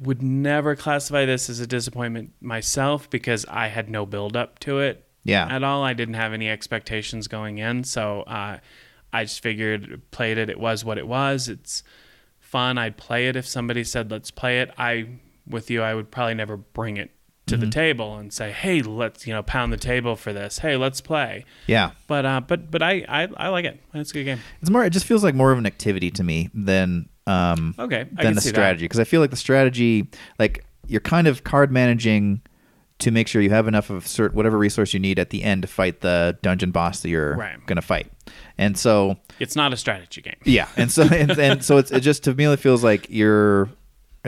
[0.00, 4.78] would never classify this as a disappointment myself because I had no build up to
[4.80, 5.46] it Yeah.
[5.50, 5.82] at all.
[5.82, 8.58] I didn't have any expectations going in, so uh,
[9.12, 10.48] I just figured played it.
[10.50, 11.48] It was what it was.
[11.48, 11.82] It's
[12.38, 12.78] fun.
[12.78, 14.70] I'd play it if somebody said let's play it.
[14.78, 15.08] I
[15.46, 17.10] with you, I would probably never bring it
[17.46, 17.64] to Mm-hmm.
[17.64, 20.58] the table and say, "Hey, let's you know pound the table for this.
[20.58, 21.92] Hey, let's play." Yeah.
[22.06, 23.80] But uh, but but I, I I like it.
[23.94, 24.40] It's a good game.
[24.60, 24.84] It's more.
[24.84, 28.16] It just feels like more of an activity to me than um Okay, I than
[28.16, 28.54] can a see that.
[28.54, 30.08] strategy because I feel like the strategy,
[30.38, 32.40] like you're kind of card managing
[33.00, 35.62] to make sure you have enough of certain whatever resource you need at the end
[35.62, 37.64] to fight the dungeon boss that you're Right.
[37.66, 38.10] gonna fight,
[38.56, 40.34] and so It's not a strategy game.
[40.44, 43.68] yeah, and so and, and so it's it just to me it feels like you're.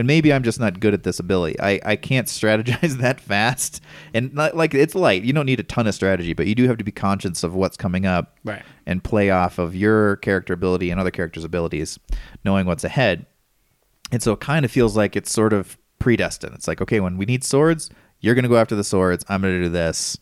[0.01, 1.61] And maybe I'm just not good at this ability.
[1.61, 3.83] I, I can't strategize that fast,
[4.15, 5.23] and not, like it's light.
[5.25, 7.55] You don't need a ton of strategy, but you do have to be conscious of
[7.55, 8.63] what's coming up, Right.
[8.87, 11.99] and play off of your character ability and other characters' abilities,
[12.45, 13.27] knowing what's ahead.
[14.11, 16.55] And so it kind of feels like it's sort of predestined.
[16.55, 17.91] It's like, okay, when we need swords,
[18.21, 19.25] you're going to go after the swords.
[19.29, 20.17] I'm going to do this,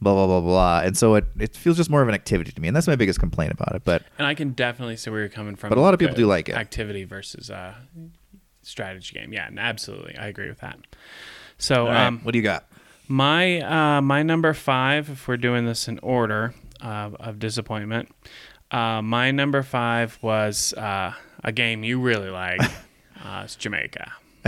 [0.00, 0.80] blah, blah, blah, blah.
[0.84, 2.68] And so it, it feels just more of an activity to me.
[2.68, 3.82] And that's my biggest complaint about it.
[3.84, 5.68] But And I can definitely see where you're coming from.
[5.70, 6.54] But a lot of people do like it.
[6.54, 7.74] Activity versus uh,
[8.66, 9.32] strategy game.
[9.32, 10.16] Yeah, absolutely.
[10.16, 10.78] I agree with that.
[11.58, 12.66] So right, um, what do you got?
[13.08, 18.10] my uh, my number five, if we're doing this in order uh, of disappointment,
[18.70, 21.12] uh, my number five was uh,
[21.44, 22.60] a game you really like.
[23.24, 24.12] uh, it's Jamaica.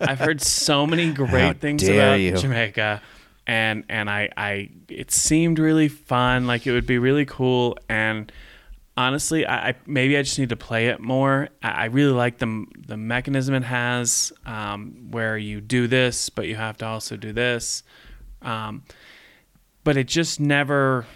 [0.00, 2.36] I've heard so many great How things about you.
[2.36, 3.02] Jamaica,
[3.46, 7.78] and and I I it seemed really fun, like it would be really cool.
[7.88, 8.30] And
[8.96, 11.48] honestly, I, I maybe I just need to play it more.
[11.62, 16.46] I, I really like the the mechanism it has, um, where you do this, but
[16.46, 17.82] you have to also do this.
[18.42, 18.82] Um,
[19.84, 21.06] but it just never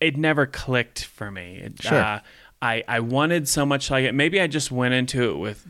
[0.00, 1.56] it never clicked for me.
[1.58, 1.98] It, Sure.
[1.98, 2.20] uh,
[2.60, 4.12] I I wanted so much like it.
[4.14, 5.66] Maybe I just went into it with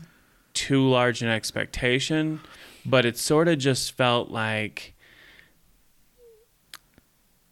[0.53, 2.39] too large an expectation,
[2.85, 4.92] but it sort of just felt like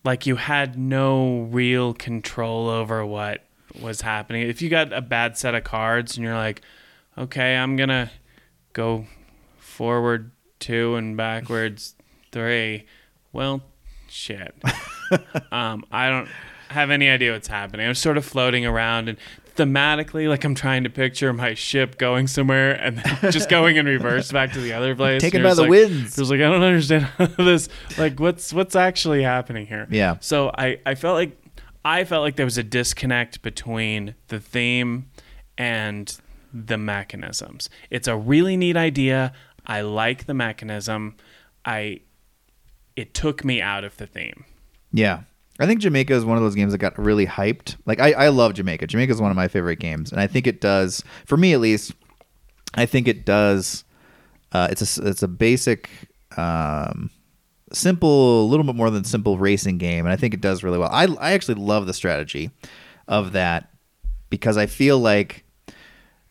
[0.03, 3.43] like you had no real control over what
[3.79, 4.47] was happening.
[4.47, 6.61] If you got a bad set of cards and you're like,
[7.17, 8.11] okay, I'm gonna
[8.73, 9.05] go
[9.57, 11.95] forward two and backwards
[12.31, 12.85] three,
[13.33, 13.61] well,
[14.07, 14.55] shit.
[15.51, 16.29] um, I don't
[16.69, 17.87] have any idea what's happening.
[17.87, 19.17] I'm sort of floating around and
[19.55, 24.31] thematically, like I'm trying to picture my ship going somewhere and just going in reverse
[24.31, 25.21] back to the other place.
[25.21, 26.17] Taken by the like- winds.
[26.17, 27.69] It was like I don't understand this.
[27.97, 29.87] Like what's what's actually happening here?
[29.89, 30.17] Yeah.
[30.21, 31.37] So I I felt like
[31.83, 35.09] I felt like there was a disconnect between the theme
[35.57, 36.15] and
[36.53, 37.69] the mechanisms.
[37.89, 39.33] It's a really neat idea.
[39.65, 41.15] I like the mechanism.
[41.65, 42.01] I
[42.95, 44.45] it took me out of the theme.
[44.91, 45.21] Yeah.
[45.61, 47.77] I think Jamaica is one of those games that got really hyped.
[47.85, 48.87] Like I, I love Jamaica.
[48.87, 51.59] Jamaica is one of my favorite games, and I think it does for me at
[51.59, 51.93] least.
[52.73, 53.83] I think it does.
[54.51, 55.89] Uh, it's a it's a basic,
[56.37, 57.09] um,
[57.73, 60.79] simple, a little bit more than simple racing game, and I think it does really
[60.79, 60.89] well.
[60.91, 62.49] I I actually love the strategy
[63.07, 63.69] of that
[64.29, 65.43] because I feel like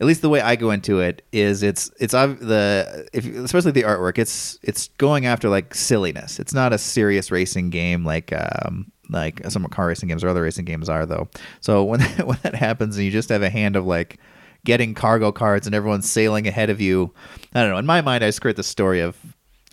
[0.00, 3.82] at least the way I go into it is it's it's the if especially the
[3.82, 6.40] artwork it's it's going after like silliness.
[6.40, 10.42] It's not a serious racing game like um like some car racing games or other
[10.42, 11.28] racing games are though.
[11.60, 14.18] So when when that happens and you just have a hand of like
[14.64, 17.12] getting cargo cards and everyone's sailing ahead of you,
[17.54, 17.78] I don't know.
[17.78, 19.16] In my mind, I just create the story of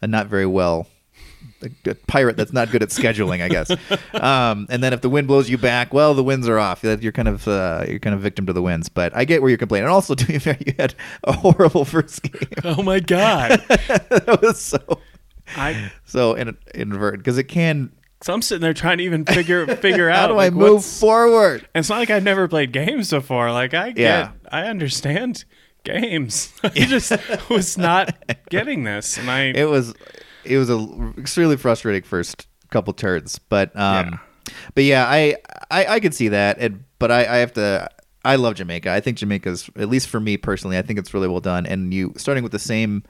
[0.01, 0.87] a not very well
[1.61, 3.71] a, a pirate that's not good at scheduling, I guess.
[4.13, 6.83] Um, and then if the wind blows you back, well, the winds are off.
[6.83, 8.89] You're kind of uh, you're kind of victim to the winds.
[8.89, 9.85] But I get where you're complaining.
[9.85, 12.49] And also, to be fair, you had a horrible first game.
[12.63, 13.63] Oh my god.
[13.67, 14.99] that was so
[15.55, 17.91] I so in, inverted because it can.
[18.21, 20.83] So I'm sitting there trying to even figure figure out How do like, I move
[20.83, 21.67] forward?
[21.73, 23.51] And it's not like I've never played games before.
[23.51, 24.31] Like I get, Yeah.
[24.51, 25.45] I understand
[25.83, 26.53] games.
[26.63, 27.11] I just
[27.49, 28.15] was not
[28.49, 29.93] getting this, and I It was
[30.43, 34.19] it was a extremely frustrating first couple turns, but um,
[34.73, 35.35] but yeah, I
[35.69, 37.89] I, I could see that, and but I, I have to.
[38.25, 38.91] I love Jamaica.
[38.91, 40.77] I think Jamaica's at least for me personally.
[40.77, 41.65] I think it's really well done.
[41.65, 43.03] And you starting with the same.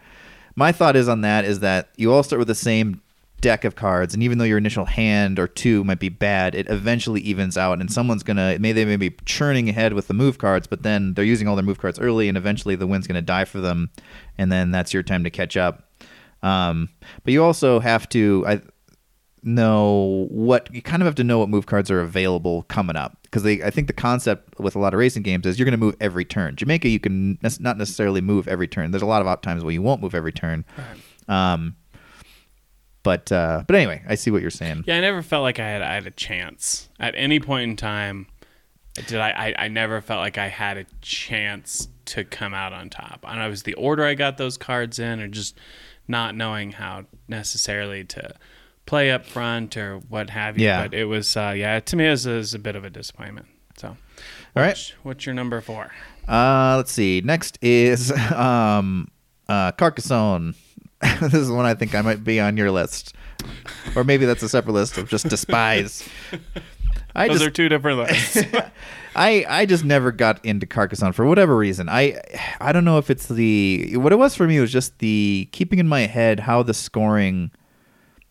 [0.56, 3.02] My thought is on that is that you all start with the same
[3.42, 6.70] deck of cards, and even though your initial hand or two might be bad, it
[6.70, 10.38] eventually evens out, and someone's gonna may they may be churning ahead with the move
[10.38, 13.22] cards, but then they're using all their move cards early, and eventually the wind's gonna
[13.22, 13.90] die for them,
[14.38, 15.90] and then that's your time to catch up.
[16.44, 16.90] Um,
[17.24, 18.62] but you also have to I
[19.44, 23.18] know what you kind of have to know what move cards are available coming up
[23.24, 25.78] because I think the concept with a lot of racing games is you're going to
[25.78, 26.56] move every turn.
[26.56, 28.92] Jamaica you can ne- not necessarily move every turn.
[28.92, 30.66] There's a lot of times where you won't move every turn.
[31.28, 31.76] Um,
[33.08, 34.84] but uh, but anyway, I see what you're saying.
[34.86, 37.78] Yeah, I never felt like I had I had a chance at any point in
[37.78, 38.28] time.
[38.96, 39.30] Did I?
[39.30, 43.22] I, I never felt like I had a chance to come out on top.
[43.24, 45.58] I don't know if it was the order I got those cards in, or just
[46.06, 48.36] not knowing how necessarily to
[48.86, 50.66] play up front or what have you.
[50.66, 50.84] Yeah.
[50.84, 52.90] But it was, uh, yeah, to me, it was, it was a bit of a
[52.90, 53.48] disappointment.
[53.78, 53.96] So, All
[54.56, 54.70] right.
[54.70, 55.92] what's, what's your number four?
[56.28, 57.22] Uh, let's see.
[57.24, 59.10] Next is um,
[59.48, 60.56] uh, Carcassonne.
[61.22, 63.16] this is one I think I might be on your list,
[63.96, 66.08] or maybe that's a separate list of just despise.
[67.16, 68.38] I Those just are two different lists.
[69.16, 71.90] I I just never got into Carcassonne for whatever reason.
[71.90, 72.20] I
[72.60, 75.80] I don't know if it's the what it was for me was just the keeping
[75.80, 77.52] in my head how the scoring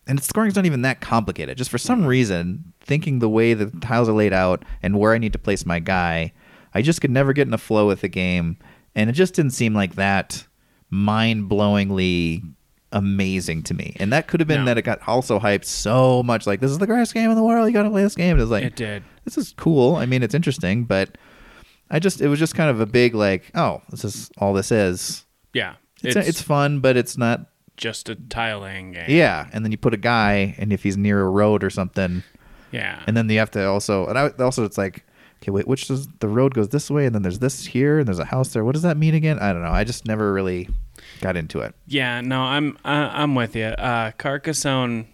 [0.07, 1.57] and the scoring's not even that complicated.
[1.57, 5.17] Just for some reason, thinking the way the tiles are laid out and where I
[5.17, 6.31] need to place my guy,
[6.73, 8.57] I just could never get in a flow with the game,
[8.95, 10.47] and it just didn't seem like that
[10.89, 12.41] mind-blowingly
[12.91, 13.95] amazing to me.
[13.99, 14.65] And that could have been No.
[14.65, 17.43] that it got also hyped so much like this is the greatest game in the
[17.43, 17.67] world.
[17.67, 18.31] You got to play this game.
[18.31, 19.03] And it was like it did.
[19.25, 19.95] this is cool.
[19.95, 21.17] I mean, it's interesting, but
[21.89, 24.71] I just it was just kind of a big like, oh, this is all this
[24.71, 25.25] is.
[25.53, 25.75] Yeah.
[26.03, 27.47] It's It's, it's, fun, but it's not.
[27.75, 29.05] just a tile laying game.
[29.09, 32.23] Yeah, and then you put a guy, and if he's near a road or something,
[32.71, 33.01] Yeah.
[33.07, 35.03] and then you have to also, and I also it's like,
[35.41, 38.07] okay, wait, which does the road goes this way, and then there's this here, and
[38.07, 38.63] there's a house there.
[38.63, 39.39] What does that mean again?
[39.39, 39.71] I don't know.
[39.71, 40.69] I just never really
[41.19, 41.75] got into it.
[41.85, 43.65] Yeah, no, I'm uh, I'm with you.
[43.65, 45.07] Uh, Carcassonne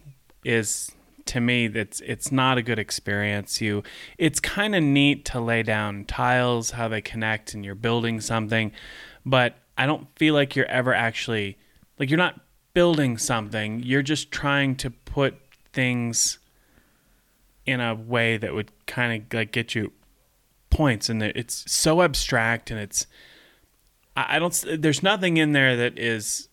[0.43, 0.91] is
[1.25, 3.61] to me that's it's not a good experience.
[3.61, 3.83] You,
[4.17, 8.71] it's kind of neat to lay down tiles, how they connect, and you're building something,
[9.25, 11.57] but I don't feel like you're ever actually
[11.99, 12.39] like you're not
[12.73, 13.81] building something.
[13.83, 15.35] You're just trying to put
[15.71, 16.39] things
[17.65, 19.93] in a way that would kind of like get you
[20.69, 23.07] points, and it's so abstract and it's
[24.15, 24.63] I don't.
[24.79, 26.49] There's nothing in there that is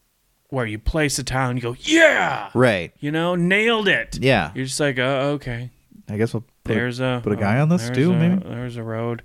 [0.49, 2.93] where you place a tile and you go, yeah, Right.
[2.99, 4.19] you know, nailed it.
[4.21, 4.51] Yeah.
[4.55, 5.71] You're just like, oh, okay.
[6.09, 8.17] I guess we'll put a- There's a put a guy oh, on this too, a-
[8.17, 8.43] maybe?
[8.49, 9.23] There's a road.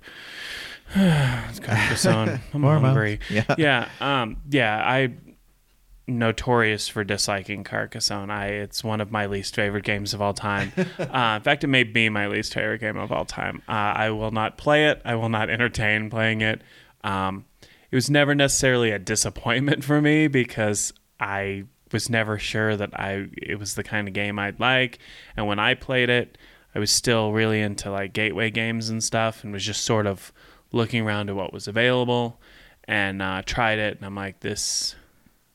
[0.94, 2.40] it's Carcassonne.
[2.54, 3.18] I'm More miles.
[3.28, 3.54] Yeah.
[3.58, 3.88] Yeah.
[4.00, 4.36] Um.
[4.48, 4.80] Yeah.
[4.84, 5.14] I
[6.08, 8.30] notorious for disliking Carcassonne.
[8.30, 10.72] I it's one of my least favorite games of all time.
[10.76, 13.62] uh, in fact, it may be my least favorite game of all time.
[13.68, 15.02] Uh, I will not play it.
[15.04, 16.62] I will not entertain playing it.
[17.02, 17.44] Um,
[17.96, 23.28] it was never necessarily a disappointment for me because I was never sure that I
[23.40, 24.98] it was the kind of game I'd like.
[25.34, 26.36] And when I played it,
[26.74, 30.30] I was still really into like gateway games and stuff, and was just sort of
[30.72, 32.38] looking around at what was available,
[32.84, 33.96] and uh, tried it.
[33.96, 34.94] And I'm like, this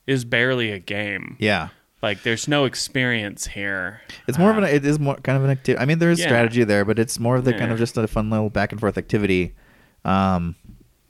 [0.08, 1.36] is barely a game.
[1.40, 1.70] Yeah.
[2.02, 4.02] Like, there's no experience here.
[4.28, 4.64] It's more of an.
[4.64, 5.80] Uh, It is more kind of an activity.
[5.80, 6.26] I mean, there is Yeah.
[6.26, 8.82] strategy there, but it's more of the kind of just a fun little back and
[8.82, 9.54] forth activity,
[10.04, 10.56] um,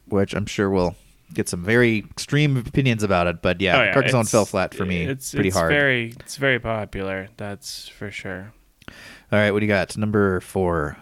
[0.08, 0.98] which I'm sure we'll
[1.34, 3.42] get some very extreme opinions about it.
[3.42, 5.04] But yeah, oh, yeah, Carcassonne fell flat for me.
[5.04, 5.72] It's pretty it's hard.
[5.72, 7.30] Very, it's very popular.
[7.38, 8.54] That's for sure.
[8.88, 9.96] All right, what do you got?
[9.98, 10.98] Number four.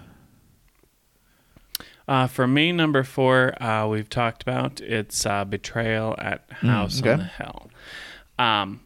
[2.07, 7.11] Uh, for me, number four, uh, we've talked about it's uh, betrayal at House okay.
[7.11, 7.69] on the Hill.
[8.39, 8.81] Um,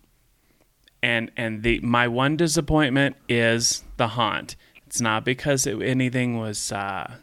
[1.01, 4.55] and and the my one disappointment is the haunt.
[4.87, 7.15] It's not because it, anything was uh,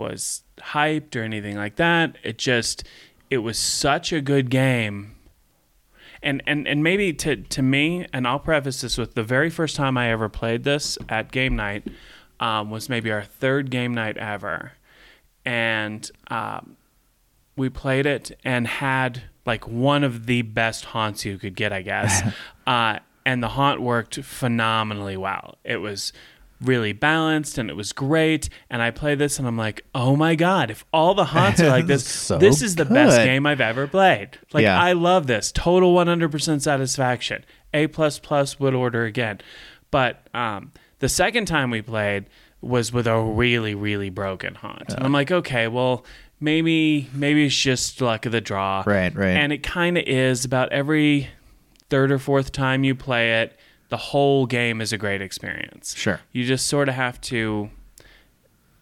[0.00, 2.16] was hyped or anything like that.
[2.24, 2.82] It just
[3.30, 5.14] it was such a good game.
[6.22, 9.76] And, and and maybe to to me, and I'll preface this with the very first
[9.76, 11.86] time I ever played this at game night
[12.40, 14.72] um, was maybe our third game night ever,
[15.46, 16.76] and um,
[17.56, 21.82] we played it and had like one of the best haunts you could get, I
[21.82, 22.22] guess.
[22.66, 25.58] uh, and the haunt worked phenomenally well.
[25.64, 26.12] It was
[26.62, 28.48] really balanced and it was great.
[28.68, 31.68] And I play this and I'm like, oh my god, if all the haunts are
[31.68, 34.38] like this, So this is the best game I've ever played.
[34.52, 34.80] Like Yeah.
[34.80, 35.52] I love this.
[35.52, 37.44] Total 100% satisfaction.
[37.72, 39.40] A plus plus would order again.
[39.90, 42.26] But um, the second time we played
[42.60, 44.92] was with a really really broken haunt.
[44.92, 46.04] And I'm like, okay, well
[46.40, 48.82] maybe maybe it's just luck of the draw.
[48.86, 49.36] Right, right.
[49.36, 51.28] And it kind of is about every
[51.88, 53.58] third or fourth time you play it,
[53.90, 55.94] the whole game is a great experience.
[55.96, 56.20] Sure.
[56.32, 57.70] You just sort of have to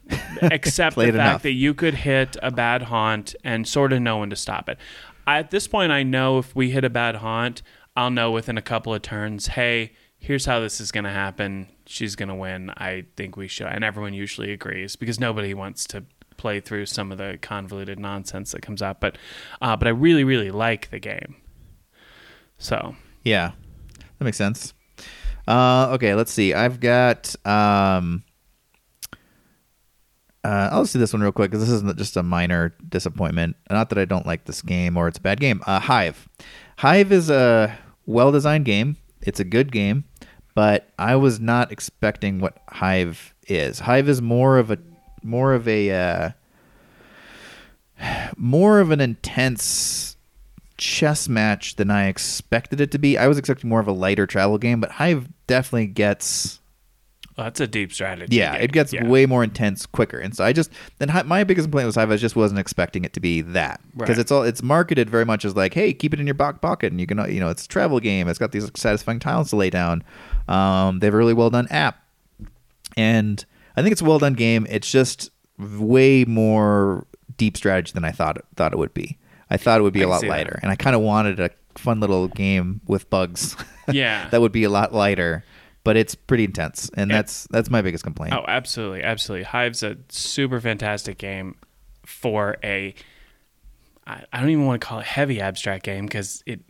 [0.43, 1.43] accept the fact enough.
[1.43, 4.79] that you could hit a bad haunt and sort of know when to stop it.
[5.27, 7.63] I, at this point, I know if we hit a bad haunt,
[7.97, 11.69] I'll know within a couple of turns, hey, here's how this is going to happen.
[11.87, 12.71] She's going to win.
[12.71, 13.67] I think we should.
[13.67, 16.05] And everyone usually agrees because nobody wants to
[16.37, 19.01] play through some of the convoluted nonsense that comes out.
[19.01, 19.19] But,
[19.61, 21.37] uh, but I really, really like the game.
[22.59, 22.95] So
[23.25, 23.53] Yeah,
[24.19, 24.75] that makes sense.
[25.49, 26.53] Uh, okay, let's see.
[26.53, 27.35] I've got.
[27.47, 28.23] Um,
[30.45, 33.57] uh, I'll see this one real quick because this isn't just a minor disappointment.
[33.71, 35.63] Not that I don't like this game or it's a bad game.
[35.67, 36.29] Uh, Hive.
[36.77, 38.99] Hive is a well-designed game.
[39.23, 40.05] It's a good game,
[40.55, 43.81] but I was not expecting what Hive is.
[43.81, 44.79] Hive is more of a
[45.23, 46.31] more of a uh,
[48.37, 50.18] more of an intense
[50.79, 53.19] chess match than I expected it to be.
[53.19, 56.61] I was expecting more of a lighter travel game, but Hive definitely gets
[57.37, 58.35] well, that's a deep strategy.
[58.37, 58.63] yeah, game.
[58.63, 59.07] it gets Yeah.
[59.07, 60.19] way more intense quicker.
[60.19, 62.11] And so I just then my biggest complaint was Hive.
[62.11, 64.19] I just wasn't expecting it to be that because Right.
[64.19, 66.91] it's all it's marketed very much as like, hey, keep it in your back pocket,
[66.93, 68.27] and you can you know it's a travel game.
[68.29, 70.03] It's got these satisfying tiles to lay down.
[70.49, 72.03] Um, they have a really well done app,
[72.97, 73.45] and
[73.77, 74.67] I think it's a well done game.
[74.69, 77.07] It's just way more
[77.37, 79.19] deep strategy than I thought thought it would be.
[79.51, 80.33] I thought it would be I a lot see that.
[80.33, 83.57] lighter, and I kind of wanted a fun little game with bugs.
[83.91, 84.29] Yeah.
[84.29, 85.45] that would be a lot lighter,
[85.83, 87.17] but it's pretty intense, and Yeah.
[87.19, 88.35] that's that's my biggest complaint.
[88.35, 89.45] Oh, absolutely, absolutely.
[89.45, 91.55] Hive's a super fantastic game
[92.05, 92.95] for a.
[94.07, 96.61] I, I don't even want to call it heavy abstract game because it,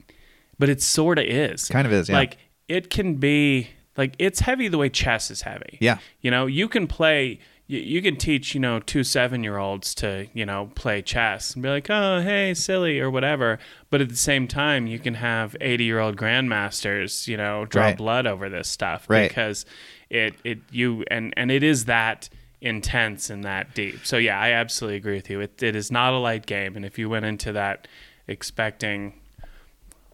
[0.61, 1.69] but it sort of is.
[1.69, 2.17] Kind of is, yeah.
[2.17, 5.79] Like it can be like it's heavy the way chess is heavy.
[5.81, 5.99] Yeah.
[6.21, 7.41] You know, you can play.
[7.69, 11.55] You, you can teach you know two seven year olds to you know play chess
[11.55, 13.59] and be like, oh hey silly or whatever.
[13.91, 17.85] But at the same time, you can have eighty year old grandmasters you know draw
[17.85, 17.97] Right.
[17.97, 19.29] blood over this stuff Right.
[19.29, 19.65] because
[20.11, 22.29] it it you and and it is that
[22.61, 24.05] intense and that deep.
[24.05, 25.41] So yeah, I absolutely agree with you.
[25.41, 27.87] It it is not a light game, and if you went into that
[28.27, 29.15] expecting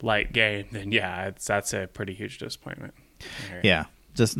[0.03, 2.95] light game, then yeah, it's that's a pretty huge disappointment.
[3.21, 3.71] I hear you.
[3.71, 3.85] Yeah,
[4.15, 4.37] just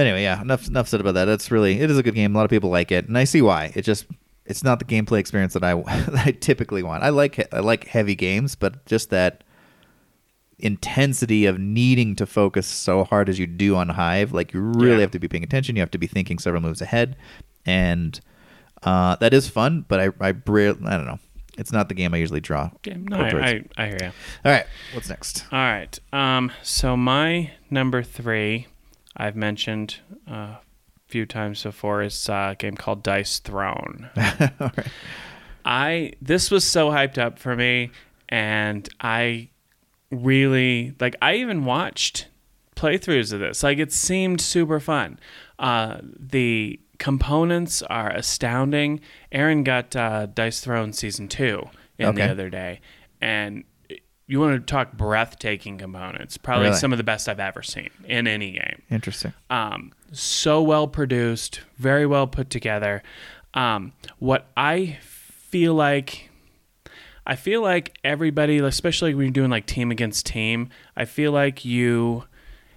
[0.00, 0.22] anyway.
[0.22, 1.26] Yeah, enough enough said about that.
[1.26, 2.34] That's really it is a good game.
[2.34, 3.72] A lot of people like it, and I see why.
[3.74, 4.06] It just
[4.46, 5.74] it's not the gameplay experience that I
[6.10, 7.02] that I typically want.
[7.04, 9.44] I like I like heavy games, but just that
[10.58, 14.94] intensity of needing to focus so hard as you do on Hive, like you really
[14.96, 15.00] Yeah.
[15.00, 15.76] have to be paying attention.
[15.76, 17.16] You have to be thinking several moves ahead,
[17.64, 18.20] and
[18.82, 19.84] uh, that is fun.
[19.88, 21.18] But I I I don't know.
[21.58, 22.70] It's not the game I usually draw.
[22.86, 23.16] Yeah, no.
[23.18, 24.06] I, I, I hear you.
[24.44, 25.44] All right, what's next?
[25.52, 25.98] All right.
[26.12, 28.66] Um, so my number three,
[29.16, 29.96] I've mentioned
[30.30, 30.60] uh, a
[31.08, 34.08] few times before, is uh, a game called Dice Throne.
[34.60, 34.86] Right.
[35.64, 37.90] I this was so hyped up for me,
[38.30, 39.50] and I
[40.10, 41.16] really like.
[41.20, 42.28] I even watched
[42.76, 43.62] playthroughs of this.
[43.62, 45.18] Like it seemed super fun.
[45.58, 49.00] Uh, the components are astounding.
[49.32, 52.24] Aaron got uh, Dice Throne season two in Okay.
[52.24, 52.80] the other day,
[53.20, 53.64] and
[54.32, 56.36] you want to talk breathtaking components?
[56.36, 56.76] Probably Really?
[56.78, 59.32] some of the best I've ever seen in any game Interesting.
[59.50, 63.02] um, so well produced, very well put together.
[63.54, 66.30] Um, what I feel like,
[67.26, 71.64] I feel like everybody, especially when you're doing like team against team, I feel like
[71.64, 72.24] you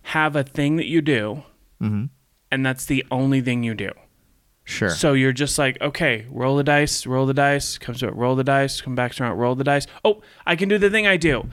[0.03, 1.43] have a thing that you do,
[1.81, 2.05] Mm-hmm.
[2.51, 3.89] and that's the only thing you do.
[4.65, 4.89] Sure.
[4.89, 8.35] So you're just like, okay, roll the dice, roll the dice, comes to it, roll
[8.35, 9.87] the dice, come back to it, roll the dice.
[10.05, 11.49] Oh, I can do the thing I do.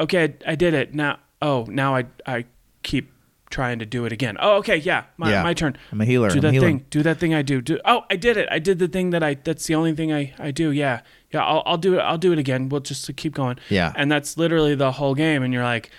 [0.00, 0.94] Okay, I, I did it.
[0.94, 2.44] Now, oh, now I I
[2.82, 3.12] keep
[3.50, 4.36] trying to do it again.
[4.40, 5.42] Oh, okay, yeah, my, Yeah.
[5.42, 5.76] my turn.
[5.92, 6.28] I'm a healer.
[6.30, 6.78] Do I'm that healing.
[6.80, 6.86] thing.
[6.90, 7.60] Do that thing I do.
[7.60, 7.78] do.
[7.84, 8.48] Oh, I did it.
[8.50, 9.34] I did the thing that I.
[9.34, 10.70] That's the only thing I I do.
[10.70, 11.02] Yeah,
[11.32, 11.44] yeah.
[11.44, 12.00] I'll I'll do it.
[12.00, 12.68] I'll do it again.
[12.70, 13.58] We'll just keep going.
[13.68, 13.92] Yeah.
[13.94, 15.42] And that's literally the whole game.
[15.42, 15.90] And you're like,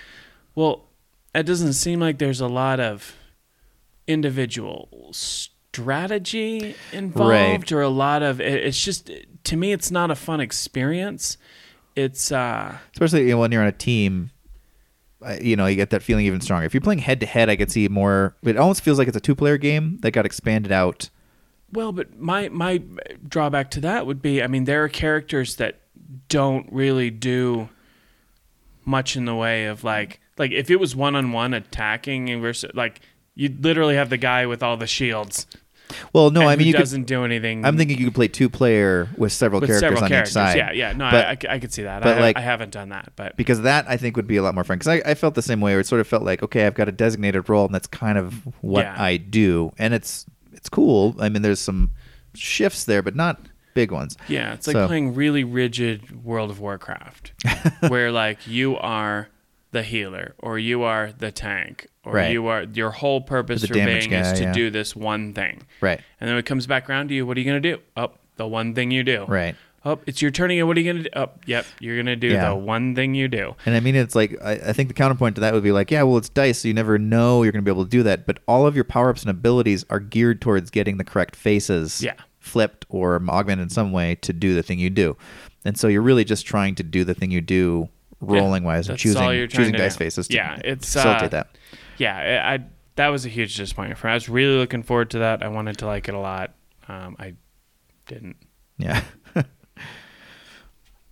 [0.55, 0.85] well,
[1.35, 3.15] it doesn't seem like there's a lot of
[4.07, 5.11] individual
[5.77, 9.11] strategy involved or a lot of it, it's just
[9.43, 11.37] to me it's not a fun experience.
[11.95, 14.31] It's uh especially you know, when you're on a team
[15.41, 16.65] you know you get that feeling even stronger.
[16.65, 19.17] If you're playing head to head i could see more it almost feels like it's
[19.17, 21.09] a two player game that got expanded out.
[21.71, 22.81] Well but my my
[23.27, 25.81] drawback to that would be i mean there are characters that
[26.29, 27.69] don't really do
[28.85, 33.01] much in the way of like like if it was one-on-one attacking and versus like
[33.35, 35.45] you'd literally have the guy with all the shields
[36.13, 38.49] well no i mean you could doesn't do anything i'm thinking you could play two
[38.49, 40.31] player with several with characters several on characters.
[40.31, 40.57] each side.
[40.57, 42.03] Yeah yeah no but I, I, I could see that.
[42.03, 44.43] but I, like- I haven't done that but because that i think would be a
[44.43, 44.77] lot more fun.
[44.77, 46.75] Because I, I felt the same way where it sort of felt like okay i've
[46.75, 48.95] got a designated role and that's kind of what Yeah.
[49.01, 49.71] i do.
[49.77, 51.15] And it's it's cool.
[51.19, 51.91] I mean there's some
[52.33, 53.39] shifts there but not
[53.73, 54.17] big ones.
[54.27, 57.31] Yeah, it's like So- playing really rigid World of Warcraft,
[57.89, 59.29] where like you are
[59.77, 62.31] the healer or you are the tank or Right.
[62.31, 64.51] you are your whole purpose The for being is to yeah.
[64.53, 65.61] do this one thing.
[65.81, 67.75] right And then when it comes back around to you, what are you going to
[67.75, 67.81] do?
[67.95, 69.25] Oh, the one thing you do.
[69.27, 69.55] right
[69.85, 70.67] Oh, it's your turn again.
[70.67, 71.09] What are you gonna do?
[71.15, 72.49] Oh, yep, you're gonna do Yeah.
[72.49, 73.55] the one thing you do.
[73.65, 75.91] And I mean, it's like I, I think the counterpoint to that would be like,
[75.91, 78.03] yeah, well, it's dice, so you never know you're going to be able to do
[78.03, 78.25] that.
[78.25, 82.01] But all of your power ups and abilities are geared towards getting the correct faces
[82.03, 82.15] Yeah.
[82.39, 85.15] flipped or augmented in some way to do the thing you do.
[85.63, 87.87] And so you're really just trying to do the thing you do,
[88.21, 90.05] rolling wise, and choosing choosing dice do.
[90.05, 90.27] faces.
[90.27, 91.57] To Yeah, it's, facilitate uh, that.
[91.97, 92.59] Yeah, I, I
[92.95, 94.11] that was a huge disappointment for me.
[94.11, 95.43] I was really looking forward to that.
[95.43, 96.53] I wanted to like it a lot.
[96.87, 97.33] Um, I
[98.07, 98.37] didn't.
[98.77, 99.03] Yeah.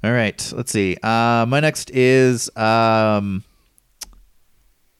[0.04, 0.54] All right.
[0.56, 0.98] Let's see.
[1.02, 3.44] Uh, my next is um,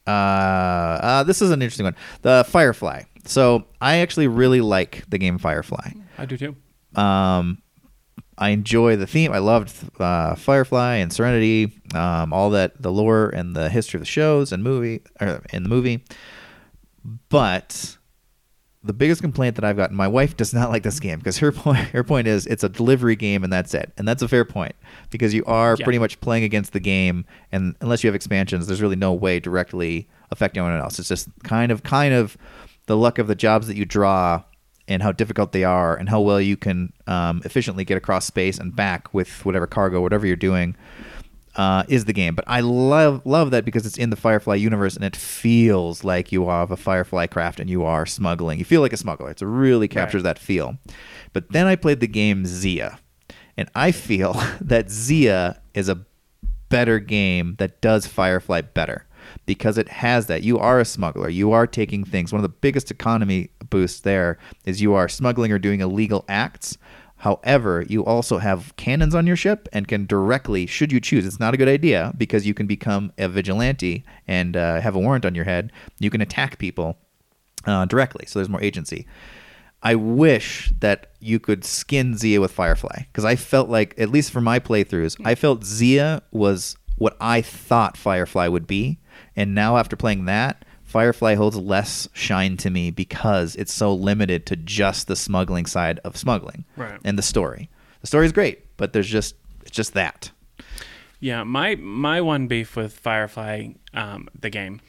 [0.08, 1.96] uh, uh, this is an interesting one.
[2.22, 3.04] The Firefly.
[3.26, 5.92] So I actually really like the game Firefly.
[6.18, 6.56] I do too.
[7.00, 7.62] Um,
[8.38, 9.32] I enjoy the theme.
[9.32, 14.02] I loved uh, Firefly and Serenity, um, all that the lore and the history of
[14.02, 16.04] the shows and movie or in the movie.
[17.30, 17.98] But
[18.84, 21.52] the biggest complaint that I've gotten, my wife does not like this game because her
[21.52, 24.46] point her point is it's a delivery game and that's it, and that's a fair
[24.46, 24.76] point
[25.10, 25.84] because you are Yeah.
[25.84, 29.40] pretty much playing against the game, and unless you have expansions, there's really no way
[29.40, 31.00] directly affecting anyone else.
[31.00, 32.38] It's just kind of kind of
[32.88, 34.44] the luck of the jobs that you draw
[34.88, 38.58] and how difficult they are and how well you can um, efficiently get across space
[38.58, 40.76] and back with whatever cargo, whatever you're doing.
[41.56, 44.98] Uh, is the game, but I love love that because it's in the Firefly universe
[44.98, 48.60] and it feels like you have a Firefly craft and you are smuggling.
[48.60, 49.32] You feel like a smuggler.
[49.32, 50.78] It really captures that feel.
[51.32, 53.00] But then I played the game Xia,
[53.56, 56.06] and I feel that Xia is a
[56.68, 59.06] better game that does Firefly better
[59.46, 60.44] because it has that.
[60.44, 61.30] You are a smuggler.
[61.30, 62.32] You are taking things.
[62.32, 66.78] One of the biggest economy boosts there is you are smuggling or doing illegal acts.
[67.18, 71.40] However, you also have cannons on your ship and can directly, should you choose, it's
[71.40, 75.26] not a good idea because you can become a vigilante and uh, have a warrant
[75.26, 75.72] on your head.
[76.00, 76.98] You can attack people
[77.66, 79.08] uh, directly, so there's more agency.
[79.82, 84.32] I wish that you could skin Xia with Firefly because I felt like, at least
[84.32, 89.00] for my playthroughs, I felt Xia was what I thought Firefly would be,
[89.36, 94.46] and now after playing that, Firefly holds less shine to me because it's so limited
[94.46, 97.00] to just the smuggling side of smuggling Right.
[97.04, 97.70] and the story.
[98.02, 100.32] The story is great, but there's just it's just that.
[101.20, 104.80] Yeah, my my one beef with Firefly, um, the game,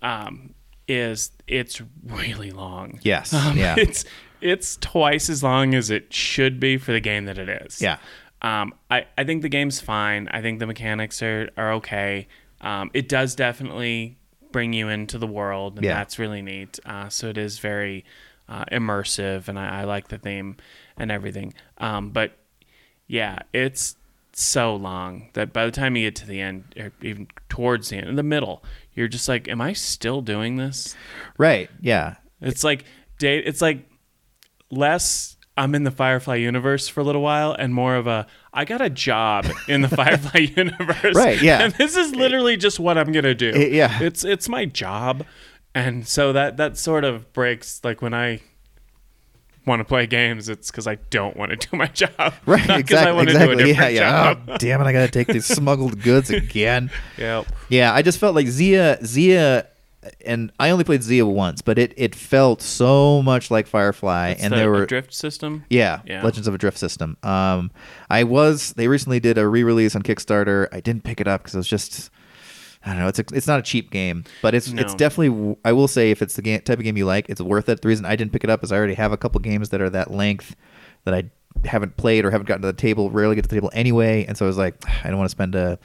[0.00, 0.54] um,
[0.88, 2.98] is it's really long.
[3.02, 3.74] Yes, Um, yeah.
[3.78, 4.04] It's
[4.40, 7.80] it's twice as long as it should be for the game that it is.
[7.80, 7.98] Yeah.
[8.40, 10.26] Um, I, I think the game's fine.
[10.32, 12.26] I think the mechanics are, are okay.
[12.62, 14.18] Um, it does definitely
[14.52, 15.94] bring you into the world, and Yeah.
[15.94, 16.78] that's really neat.
[16.84, 18.04] Uh, so it is very
[18.48, 20.56] uh, immersive, and I, I like the theme
[20.96, 21.54] and everything.
[21.78, 22.32] Um, but
[23.06, 23.96] yeah, it's
[24.34, 27.96] so long that by the time you get to the end, or even towards the
[27.96, 28.62] end, in the middle,
[28.94, 30.94] you're just like, "Am I still doing this?"
[31.38, 31.70] Right.
[31.80, 32.16] Yeah.
[32.40, 32.84] It's like
[33.18, 33.44] date.
[33.46, 33.88] It's like
[34.70, 35.36] less.
[35.56, 38.80] I'm in the Firefly universe for a little while, and more of a I got
[38.80, 41.14] a job in the Firefly universe.
[41.14, 41.62] Right, yeah.
[41.62, 43.50] And this is literally just what I'm gonna do.
[43.54, 44.02] Eh, yeah.
[44.02, 45.24] It's it's my job,
[45.74, 47.80] and so that that sort of breaks.
[47.84, 48.40] Like when I
[49.66, 52.34] want to play games, it's because I don't want to do my job.
[52.46, 52.66] Right.
[52.66, 53.26] Not 'cause I exactly.
[53.26, 53.72] to do a exactly.
[53.72, 53.88] Yeah.
[53.88, 54.00] Yeah.
[54.34, 54.42] job.
[54.48, 54.84] Oh, damn it!
[54.84, 56.90] I gotta take these smuggled goods again.
[57.18, 57.46] Yep.
[57.68, 59.66] Yeah, I just felt like Xia Xia
[60.24, 64.42] and I only played Xia once, but it, it felt so much like Firefly It's
[64.42, 65.64] and the there were drift system.
[65.70, 66.22] yeah, Yeah.
[66.22, 67.16] Legends of a Drift System.
[67.22, 67.70] Um
[68.10, 70.68] I was they recently did a re-release on Kickstarter.
[70.72, 72.10] I didn't pick it up cuz it was just
[72.84, 73.06] I don't know.
[73.08, 75.56] It's a, it's not a cheap game, but it's it's definitely.
[75.64, 77.80] I will say if it's the game, type of game you like, it's worth it.
[77.80, 79.80] The reason I didn't pick it up is I already have a couple games that
[79.80, 80.56] are that length
[81.04, 81.30] that I
[81.64, 83.08] haven't played or haven't gotten to the table.
[83.08, 84.74] Rarely get to the table anyway, and so I was like,
[85.04, 85.78] I don't want to spend a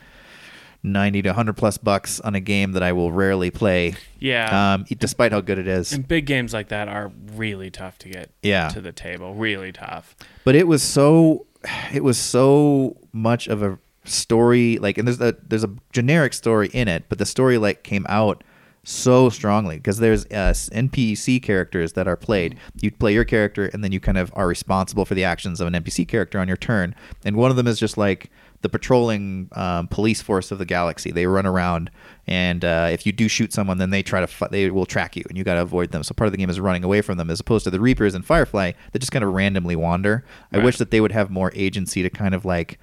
[0.88, 3.95] ninety to hundred plus bucks on a game that I will rarely play.
[4.19, 4.73] Yeah.
[4.73, 5.93] Um, despite how good it is.
[5.93, 8.69] and big games like that are really tough to get Yeah.
[8.69, 9.33] to the table.
[9.35, 10.15] Really tough.
[10.43, 11.45] but it was so
[11.93, 16.69] it was so much of a story like and there's a there's a generic story
[16.73, 18.41] in it but the story like came out
[18.85, 23.83] so strongly because there's uh, npc characters that are played you play your character and
[23.83, 26.55] then you kind of are responsible for the actions of an npc character on your
[26.55, 28.31] turn and one of them is just like
[28.62, 31.91] the patrolling um, police force of the galaxy they run around
[32.26, 35.16] and uh, if you do shoot someone then they try to fi- they will track
[35.16, 37.01] you and you got to avoid them so part of the game is running away
[37.01, 40.26] from them as opposed to the reapers and firefly that just kind of randomly wander
[40.51, 42.80] i wish that they would have more agency to kind of like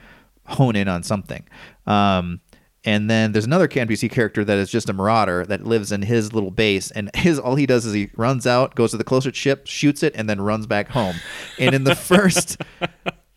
[0.47, 1.45] hone in on something.
[1.87, 2.41] Um,
[2.87, 6.35] and then there's another NPC character that is just a marauder that lives in his
[6.35, 9.37] little base, and his all he does is he runs out, goes to the closest
[9.37, 11.16] ship, shoots it, and then runs back home.
[11.59, 12.61] And in the first,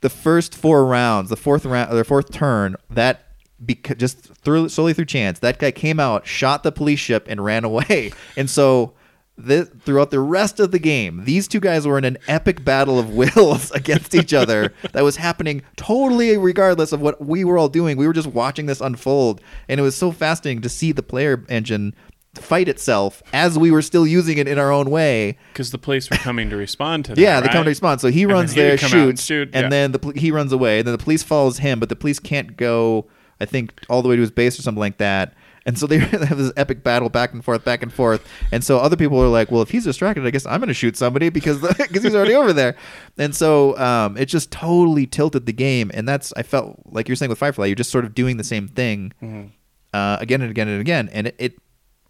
[0.02, 3.24] the first four rounds, the fourth round, or the fourth turn, that
[3.64, 7.44] because just through solely through chance, that guy came out, shot the police ship, and
[7.44, 8.12] ran away.
[8.38, 8.94] And so
[9.38, 13.00] this, throughout the rest of the game, these two guys were in an epic battle
[13.00, 17.70] of wills against each other that was happening totally regardless of what we were all
[17.70, 17.98] doing.
[17.98, 21.44] We were just watching this unfold, and it was so fascinating to see the player
[21.50, 21.96] engine
[22.38, 25.38] fight itself as we were still using it in our own way.
[25.54, 27.22] Because the police were coming to respond to that.
[27.22, 27.64] Yeah, they come right?
[27.64, 28.02] to respond.
[28.02, 29.70] So he And runs then there, come out and shoots, shoot, and yeah.
[29.70, 30.80] then the pol- he runs away.
[30.80, 33.08] And then the police follows him, but the police can't go.
[33.40, 35.34] I think all the way to his base or something like that.
[35.68, 38.26] And so they have this epic battle back and forth, back and forth.
[38.54, 40.74] And so other people are like, "Well, if he's distracted, I guess I'm going to
[40.74, 42.76] shoot somebody because because he's already over there."
[43.18, 45.92] And so um, it just totally tilted the game.
[45.94, 48.46] And that's I felt like you're saying with Firefly, you're just sort of doing the
[48.46, 49.48] same thing Mm-hmm.
[49.94, 51.36] uh, again and again and again, and it.
[51.38, 51.54] it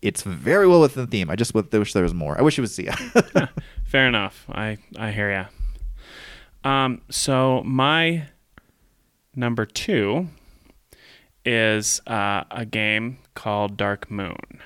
[0.02, 1.30] it's very well within the theme.
[1.30, 2.38] I just wish there was more.
[2.38, 3.50] I wish it was Xia.
[3.86, 4.45] Fair enough.
[4.50, 5.45] I I hear ya.
[6.64, 8.28] Um, so my
[9.36, 10.28] number two
[11.45, 14.60] is uh, a game called Dark Moon,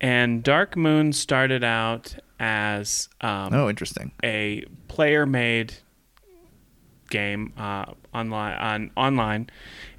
[0.00, 4.12] and Dark Moon started out as um, oh, interesting.
[4.22, 5.74] a player-made
[7.10, 9.50] game uh, online on online,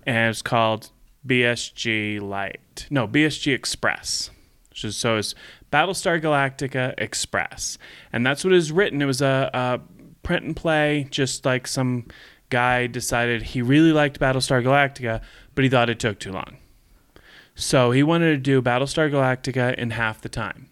[0.05, 0.89] and it's called
[1.25, 2.87] BSG Light.
[2.89, 4.29] No, BSG Express.
[4.83, 5.35] Is, so it's
[5.71, 7.77] Battlestar Galactica Express,
[8.11, 9.01] and that's what it was written.
[9.01, 9.79] It was a, a
[10.23, 12.07] print and play, just like some
[12.49, 15.21] guy decided he really liked Battlestar Galactica,
[15.53, 16.57] but he thought it took too long.
[17.53, 20.71] So he wanted to do Battlestar Galactica in half the time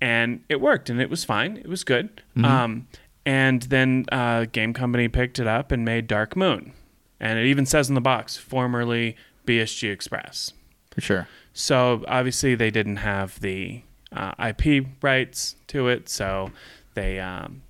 [0.00, 2.86] and it worked and it was fine it was good um,
[3.26, 6.72] and then uh, game company picked it up and made dark moon
[7.20, 9.16] and it even says in the box formerly
[9.48, 10.52] bsg express
[10.94, 11.28] For sure.
[11.52, 13.82] so obviously they didn't have the
[14.12, 16.50] uh, ip rights to it so
[16.94, 17.62] they um,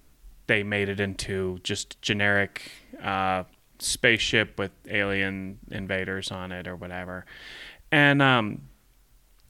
[0.47, 2.70] they made it into just generic
[3.03, 3.45] uh,
[3.79, 7.24] spaceship with alien invaders on it or whatever
[7.93, 8.62] and um,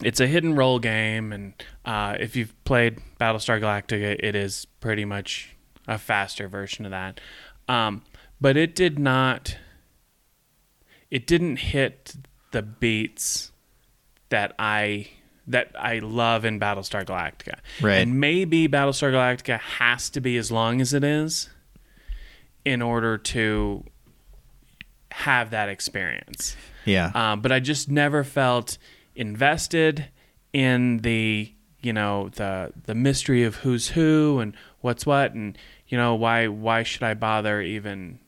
[0.01, 1.53] it's a hidden role game, and
[1.83, 5.57] uh, if you've played Battlestar Galactica, it is pretty much
[5.89, 7.19] a faster version of that.
[7.67, 8.03] Um,
[8.39, 9.57] but it did not.
[11.11, 12.15] It didn't hit
[12.51, 13.51] the beats
[14.29, 15.07] that I
[15.47, 17.55] that I love in Battlestar Galactica.
[17.81, 17.95] Right.
[17.95, 21.49] And maybe Battlestar Galactica has to be as long as it is
[22.63, 23.83] in order to
[25.11, 26.55] have that experience
[26.85, 27.11] Yeah.
[27.15, 28.77] um, but I just never felt
[29.15, 30.05] invested
[30.53, 31.51] in the
[31.81, 35.57] you know the the mystery of who's who and what's what and
[35.87, 38.19] you know why why should I bother even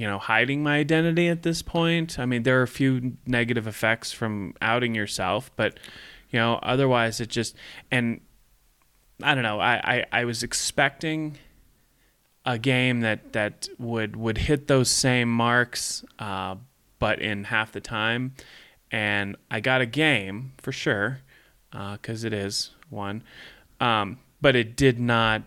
[0.00, 3.66] you know hiding my identity at this point I mean there are a few negative
[3.66, 5.78] effects from outing yourself but
[6.30, 7.54] you know otherwise it just
[7.90, 8.20] and
[9.22, 11.36] I don't know I I, I was expecting
[12.46, 16.56] a game that that would would hit those same marks, uh,
[16.98, 18.34] but in half the time.
[18.90, 21.20] And I got a game for sure,
[21.70, 23.22] because it is one,
[23.78, 25.42] um, but it did not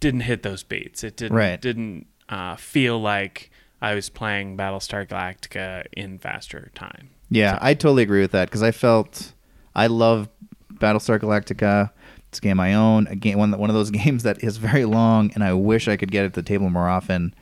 [0.00, 1.02] didn't hit those beats.
[1.04, 1.60] It didn't Right.
[1.60, 3.50] didn't uh, feel like
[3.82, 7.10] I was playing Battlestar Galactica in faster time.
[7.30, 9.32] Yeah, I totally agree with that because I felt
[9.74, 10.28] I love
[10.74, 11.90] Battlestar Galactica.
[12.28, 13.06] It's a game I own.
[13.08, 15.96] A game, one one of those games that is very long, and I wish I
[15.96, 17.34] could get at the table more often.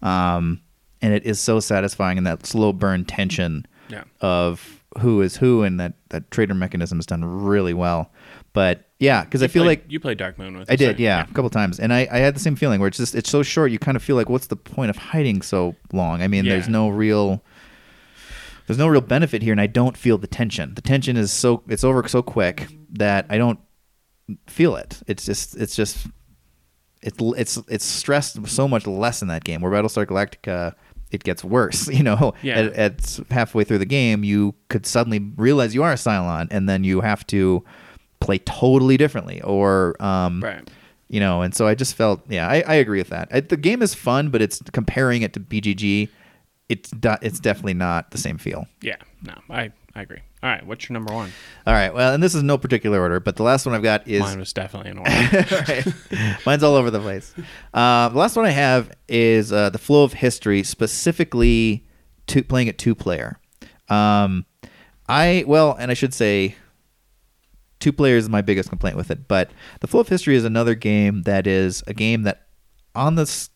[0.00, 0.60] Um,
[1.00, 4.04] and it is so satisfying, and that slow burn tension Yeah.
[4.20, 8.12] of who is who, and that that traitor mechanism is done really well.
[8.52, 10.70] But yeah, because I feel Played- like you played Dark Moon with.
[10.70, 10.98] I did, right?
[10.98, 13.28] yeah, a couple times, and I, I had the same feeling where it's just it's
[13.28, 13.70] so short.
[13.72, 16.22] You kind of feel like, what's the point of hiding so long?
[16.22, 17.42] I mean, there's no real
[18.66, 20.74] there's no real benefit here, and I don't feel the tension.
[20.74, 23.58] The tension is so it's over so quick that I don't
[24.46, 25.02] feel it.
[25.08, 26.06] It's just it's just
[27.02, 29.60] it's it's it's stressed so much less in that game.
[29.60, 30.74] Where Battlestar Galactica,
[31.10, 31.88] it gets worse.
[31.92, 32.58] You know, Yeah.
[32.60, 36.68] at, at halfway through the game, you could suddenly realize you are a Cylon, and
[36.68, 37.64] then you have to
[38.22, 40.68] play totally differently, or um, Right.
[41.08, 41.42] you know.
[41.42, 43.28] And so I just felt, yeah, I, I agree with that.
[43.32, 46.08] I, the game is fun, but it's comparing it to BSG.
[46.68, 48.66] It's do- it's definitely not the same feel.
[48.80, 48.96] Yeah.
[49.22, 50.20] No, I I agree.
[50.42, 50.64] All right.
[50.66, 51.30] What's your number one?
[51.66, 54.08] All right, well, and this is no particular order, but the last one I've got
[54.08, 55.10] is Mine was definitely in order.
[55.68, 55.86] right.
[56.46, 57.32] Mine's all over the place.
[57.74, 61.84] Uh, the last one I have is uh, the flow of history, specifically
[62.28, 63.38] to playing it two player.
[63.88, 64.46] Um,
[65.08, 66.56] I well, and I should say,
[67.82, 69.28] two players is my biggest complaint with it.
[69.28, 72.46] But the flow of history is another game that is a game that,
[72.94, 73.50] on this,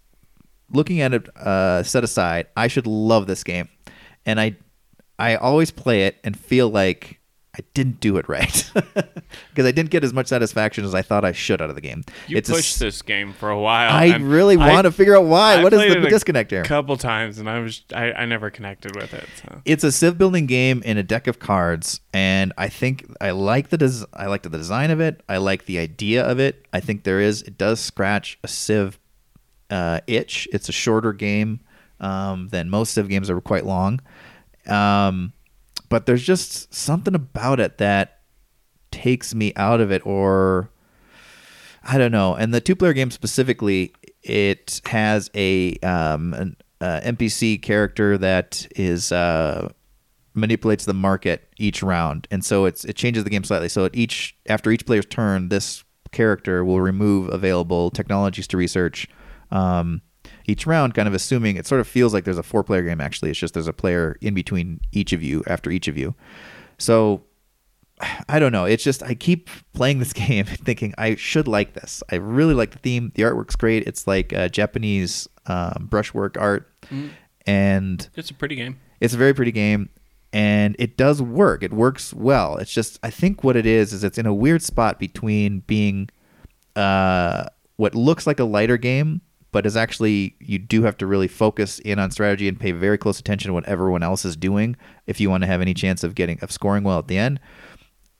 [0.70, 3.68] looking at it uh, set aside, I should love this game,
[4.26, 4.56] and I,
[5.18, 7.15] I always play it and feel like
[7.58, 11.24] I didn't do it right because I didn't get as much satisfaction as I thought
[11.24, 12.04] I should out of the game.
[12.26, 13.90] You it's a pushed s- this game for a while.
[13.92, 15.54] I and really I- want to figure out why.
[15.60, 16.60] I what is the disconnect here?
[16.62, 19.26] A couple times, and I was I, I never connected with it.
[19.42, 19.62] So.
[19.64, 23.68] it's a civ building game in a deck of cards and i think i like
[23.68, 26.80] the des- i like the design of it i like the idea of it i
[26.80, 28.98] think there is it does scratch a civ
[29.70, 31.60] uh, itch it's a shorter game
[32.00, 34.00] um, than most civ games are quite long
[34.66, 35.32] um,
[35.88, 38.20] but there's just something about it that
[38.90, 40.70] takes me out of it or
[41.86, 42.34] I don't know.
[42.34, 48.66] And the two player game specifically, it has a um, an uh, NPC character that
[48.74, 49.68] is uh,
[50.34, 53.68] manipulates the market each round, and so it's it changes the game slightly.
[53.68, 59.06] So at each after each player's turn, this character will remove available technologies to research.
[59.52, 60.02] Um,
[60.46, 63.00] each round, kind of assuming it sort of feels like there's a four player game.
[63.00, 66.14] Actually, it's just there's a player in between each of you after each of you.
[66.78, 67.22] So
[68.28, 68.64] I don't know.
[68.64, 72.02] It's just I keep playing this game thinking I should like this.
[72.10, 73.12] I really like the theme.
[73.14, 73.86] The artwork's great.
[73.86, 76.70] It's like uh, Japanese um, brushwork art,
[77.46, 78.78] and It's a pretty game.
[79.00, 79.90] it's a very pretty game.
[80.32, 81.62] And it does work.
[81.62, 82.56] It works well.
[82.58, 86.10] It's just I think what it is is it's in a weird spot between being
[86.74, 89.22] uh, what looks like a lighter game,
[89.56, 92.98] but is actually you do have to really focus in on strategy and pay very
[92.98, 94.76] close attention to what everyone else is doing
[95.06, 97.40] if you want to have any chance of getting of scoring well at the end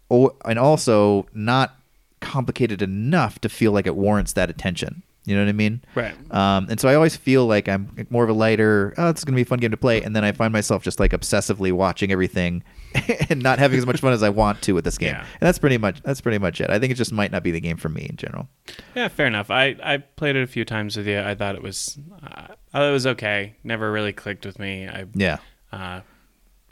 [0.08, 1.78] or, and also not
[2.20, 5.02] complicated enough to feel like it warrants that attention.
[5.26, 5.82] You know what I mean?
[5.94, 6.14] Right.
[6.32, 8.94] Um, and so I always feel like I'm more of a lighter.
[8.96, 10.98] Oh, it's gonna be a fun game to play, and then I find myself just
[10.98, 12.64] like obsessively watching everything
[13.30, 15.14] and not having as much fun as I want to with this game.
[15.14, 15.20] Yeah.
[15.20, 16.70] And that's pretty much that's pretty much it.
[16.70, 18.48] I think it just might not be the game for me in general.
[18.94, 19.50] Yeah, fair enough.
[19.50, 21.20] I, I played it a few times with you.
[21.20, 22.26] I thought it was uh,
[22.72, 23.54] I thought it was okay.
[23.64, 24.86] Never really clicked with me.
[24.88, 25.38] I Yeah.
[25.72, 26.00] uh,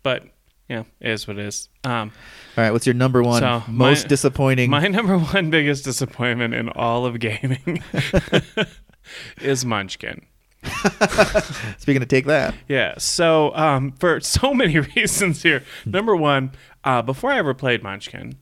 [0.03, 0.25] but
[0.69, 1.69] yeah, it is what it is.
[1.85, 2.11] Um,
[2.57, 2.71] All right.
[2.71, 4.71] What's your number one So, most my- disappointing?
[4.71, 7.83] my number one biggest disappointment in all of gaming
[9.43, 10.25] is Munchkin.
[11.79, 12.55] Speaking of take that.
[12.69, 12.95] Yeah.
[12.99, 15.63] So um, for so many reasons here.
[15.85, 16.53] Number one,
[16.85, 18.37] uh, before I ever played Munchkin,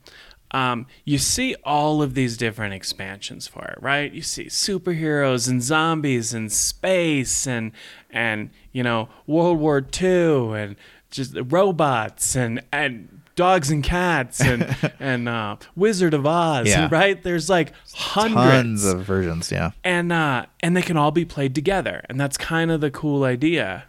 [0.51, 4.11] um, you see all of these different expansions for it, right?
[4.11, 7.71] You see superheroes and zombies and space and
[8.11, 10.75] and you know World War II and
[11.09, 16.87] just robots and and dogs and cats and and uh, Wizard of Oz, Yeah.
[16.91, 17.21] right?
[17.21, 19.51] There's like hundreds Tons of versions.
[19.51, 19.71] Yeah.
[19.83, 23.23] and uh, and they can all be played together, and that's kind of the cool
[23.23, 23.85] idea.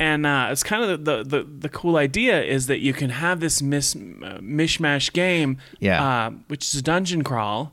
[0.00, 3.38] And uh, it's kind of the, the the cool idea is that you can have
[3.38, 6.02] this mis- uh, mishmash game, Yeah.
[6.04, 7.72] uh, which is a dungeon crawl,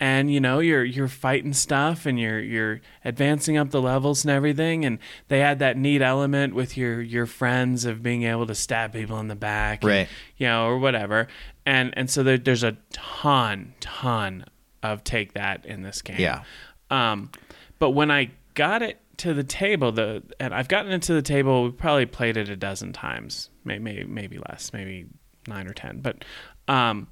[0.00, 4.30] and you know you're you're fighting stuff and you're you're advancing up the levels and
[4.32, 4.98] everything, and
[5.28, 9.20] they had that neat element with your your friends of being able to stab people
[9.20, 10.08] in the back, and, Right.
[10.38, 11.28] you know, or whatever,
[11.66, 14.46] and and so there, there's a ton ton
[14.82, 16.42] of take that in this game, Yeah.
[16.90, 17.30] um,
[17.78, 21.20] but when I got it to the table, the and I've gotten it to the
[21.22, 25.06] table, we probably played it a dozen times, maybe maybe less, maybe
[25.46, 26.00] nine or ten.
[26.00, 26.24] But
[26.68, 27.06] um,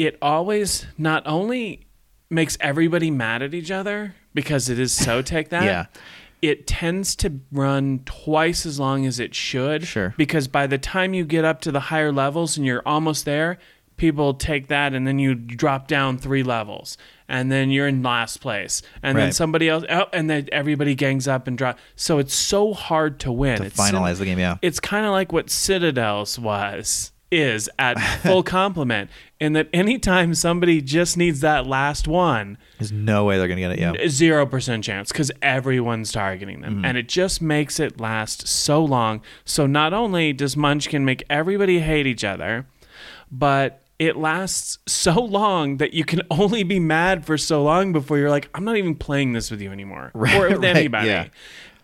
[0.00, 1.86] it always not only
[2.30, 5.64] makes everybody mad at each other because it is so take that.
[5.64, 5.86] Yeah.
[6.40, 9.84] It tends to run twice as long as it should.
[9.86, 10.14] Sure.
[10.16, 13.58] Because by the time you get up to the higher levels and you're almost there,
[13.98, 16.96] people take that and then you drop down three levels
[17.28, 21.28] and then you're in last place and then somebody else oh, and then everybody gangs
[21.28, 24.38] up and drop so it's so hard to win To it's sim- finalize the game.
[24.38, 24.56] Yeah.
[24.62, 30.80] it's kind of like what citadels was is at full complement in that anytime somebody
[30.80, 33.78] just needs that last one There's no way they're gonna get it.
[33.78, 34.08] Yeah.
[34.08, 36.84] zero percent chance because everyone's targeting them, mm-hmm.
[36.84, 39.22] and it just makes it last so long.
[39.44, 42.66] So not only does Munchkin make everybody hate each other,
[43.30, 48.16] but it lasts so long that you can only be mad for so long before
[48.16, 51.08] you're like, I'm not even playing this with you anymore, Right, or with right, anybody.
[51.08, 51.26] yeah.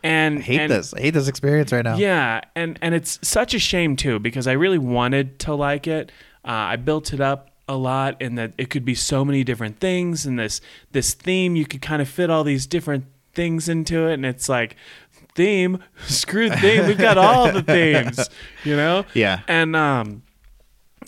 [0.07, 0.95] And I hate and- this.
[0.95, 1.97] I hate this experience right now.
[1.97, 6.13] yeah, and and it's such a shame too because I really wanted to like it.
[6.45, 9.81] Uh, I built it up a lot, and that it could be so many different
[9.81, 10.61] things, and this
[10.93, 13.05] this theme you could kind of fit all these different
[13.35, 14.77] things into it, and it's like
[15.35, 16.87] theme, screw theme.
[16.87, 18.31] We've got all the themes,
[18.65, 19.05] you know.
[19.13, 19.41] Yeah.
[19.49, 20.23] And um,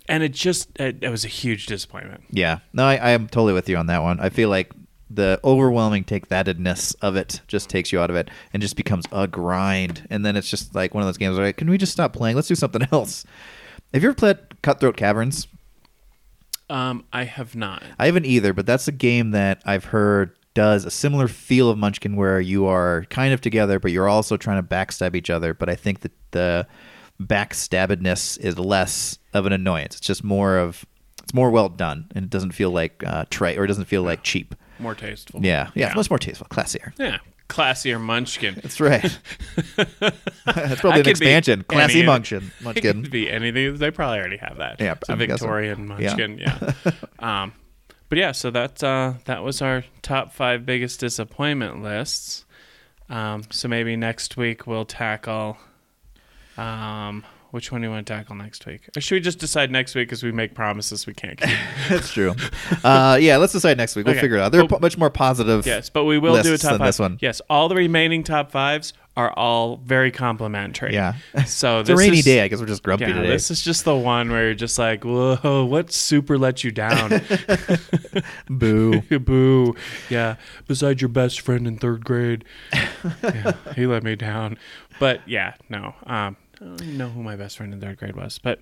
[0.08, 2.24] and it just it, it was a huge disappointment.
[2.30, 2.58] Yeah.
[2.72, 4.18] No, I, I am totally with you on that one.
[4.18, 4.72] I feel like
[5.10, 9.06] the overwhelming take thatedness of it just takes you out of it and just becomes
[9.12, 10.06] a grind.
[10.10, 12.12] And then it's just like one of those games where like, can we just stop
[12.12, 12.36] playing?
[12.36, 13.24] Let's do something else.
[13.94, 15.48] Have you ever played Cutthroat Caverns?
[16.70, 17.82] Um, I have not.
[17.98, 21.78] I haven't either, but that's a game that I've heard does a similar feel of
[21.78, 25.54] Munchkin where you are kind of together, but you're also trying to backstab each other.
[25.54, 26.66] But I think that the
[27.22, 29.96] backstabbedness is less of an annoyance.
[29.96, 30.84] It's just more of
[31.22, 34.02] it's more well done, and it doesn't feel like uh, trite or it doesn't feel
[34.02, 34.54] like cheap.
[34.78, 35.40] More tasteful.
[35.44, 36.92] Yeah, yeah, it's much more tasteful, classier.
[36.98, 37.18] Yeah.
[37.48, 38.54] Classier munchkin.
[38.62, 39.00] That's right.
[39.98, 41.64] That's probably That an expansion.
[41.66, 42.50] Classy any- munchkin.
[42.60, 43.02] It Munchkin.
[43.04, 43.76] could be anything.
[43.76, 44.78] They probably already have that.
[44.80, 45.28] Yeah, it's a I'm guessing.
[45.38, 46.14] Victorian Yeah.
[46.14, 46.38] munchkin.
[46.38, 46.72] Yeah.
[47.42, 47.52] um,
[48.10, 52.44] but yeah, so that uh, that was our top five biggest disappointment lists.
[53.08, 55.56] Um, so maybe next week we'll tackle.
[56.58, 58.88] Um, which one do you want to tackle next week?
[58.96, 61.50] Or should we just decide next week because we make promises we can't keep?
[61.88, 62.34] That's true.
[62.84, 64.04] Uh, yeah, let's decide next week.
[64.06, 64.20] We'll Okay.
[64.22, 64.52] figure it out.
[64.52, 65.66] They're Well- po- much more positive.
[65.66, 66.88] yes, but we will do a lists top than five.
[66.88, 67.18] this one.
[67.20, 70.92] Yes, all the remaining top fives are all very complimentary.
[70.92, 71.14] Yeah.
[71.44, 72.42] So It's a this rainy is- day.
[72.42, 73.28] I guess we're just grumpy Yeah, today.
[73.30, 77.20] this is just the one where you're just like, whoa, what super let you down?
[78.48, 79.00] Boo.
[79.18, 79.74] Boo.
[80.08, 80.36] Yeah.
[80.66, 82.44] Besides your best friend in third grade.
[82.72, 84.58] yeah, he let me down.
[85.00, 85.94] But yeah, no.
[86.06, 88.38] Um, I don't know who my best friend in third grade was.
[88.38, 88.60] But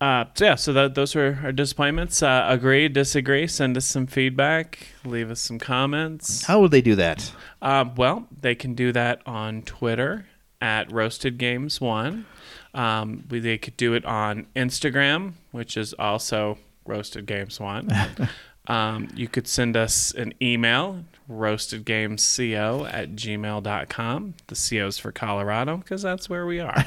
[0.00, 2.22] uh, so yeah, so that, those were our disappointments.
[2.22, 6.44] Uh, agree, disagree, send us some feedback, leave us some comments.
[6.44, 7.32] How would they do that?
[7.60, 10.26] Um, well, they can do that on Twitter
[10.60, 12.26] at Roasted Games One.
[12.72, 17.90] Um, we, they could do it on Instagram, which is also Roasted Games One.
[18.70, 24.34] um, you could send us an email, roastedgamesco at gmail.com.
[24.46, 26.84] The CO is for Colorado because that's where we are.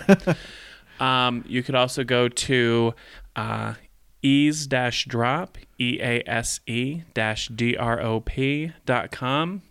[1.01, 2.93] um, you could also go to
[3.35, 3.73] uh,
[4.21, 9.61] ease dash drop, E A S E dash D R O P dot com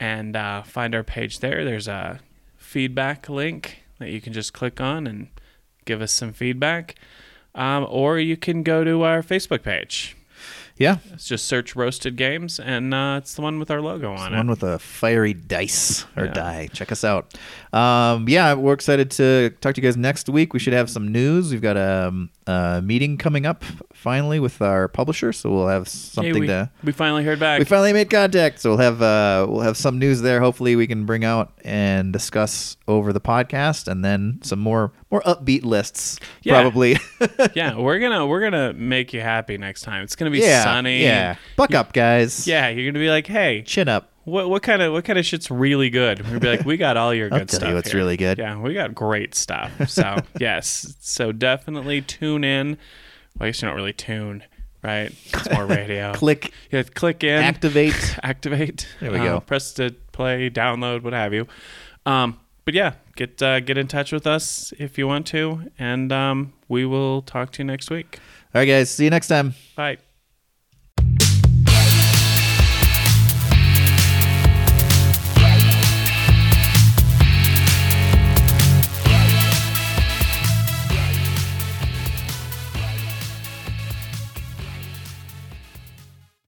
[0.00, 1.64] and uh, find our page there.
[1.64, 2.18] There's a
[2.56, 5.28] feedback link that you can just click on and
[5.84, 6.96] give us some feedback.
[7.54, 10.16] Um, or you can go to our Facebook page.
[10.76, 10.96] Yeah.
[11.12, 14.48] It's just search Roasted Games, and uh, it's the one with our logo on One
[14.48, 14.50] it.
[14.50, 16.32] with a fiery dice or Yeah.
[16.32, 16.68] die.
[16.72, 17.32] Check us out.
[17.72, 20.52] Um, yeah, we're excited to talk to you guys next week.
[20.52, 21.52] We should have some news.
[21.52, 25.84] We've got a, um, a meeting coming up finally with our publisher, so we'll have
[25.86, 26.70] Hey, something we, to.
[26.82, 27.58] we finally heard back.
[27.58, 30.40] We finally made contact, so we'll have uh, we'll have some news there.
[30.40, 35.22] Hopefully, we can bring out and discuss over the podcast, and then some more more
[35.22, 36.18] upbeat lists.
[36.42, 36.60] Yeah.
[36.60, 36.98] Probably,
[37.54, 40.02] yeah, we're gonna we're gonna make you happy next time.
[40.02, 41.02] It's gonna be yeah, sunny.
[41.02, 41.36] yeah.
[41.56, 42.46] Buck up, guys.
[42.46, 42.68] yeah.
[42.68, 44.10] You're gonna be like, hey, chin up.
[44.24, 46.28] What what kind of what kind of shit's really good?
[46.30, 47.68] We'll be like, we got all your good I'll tell stuff.
[47.68, 47.98] you what's here.
[48.00, 48.38] really good.
[48.38, 49.70] Yeah, we got great stuff.
[49.88, 52.78] So yes, so definitely tune in.
[53.38, 54.44] Well, I guess you don't really tune,
[54.82, 55.12] right?
[55.32, 56.12] It's more radio.
[56.14, 58.18] Click, Yeah, click in, activate.
[58.22, 58.86] activate.
[59.00, 59.40] There we uh, go.
[59.40, 61.46] Press to play, download, what have you.
[62.06, 66.12] Um, but yeah, get uh, get in touch with us if you want to, and
[66.12, 68.18] um, we will talk to you next week.
[68.54, 68.88] All right, guys.
[68.90, 69.54] See you next time.
[69.76, 70.03] Bye.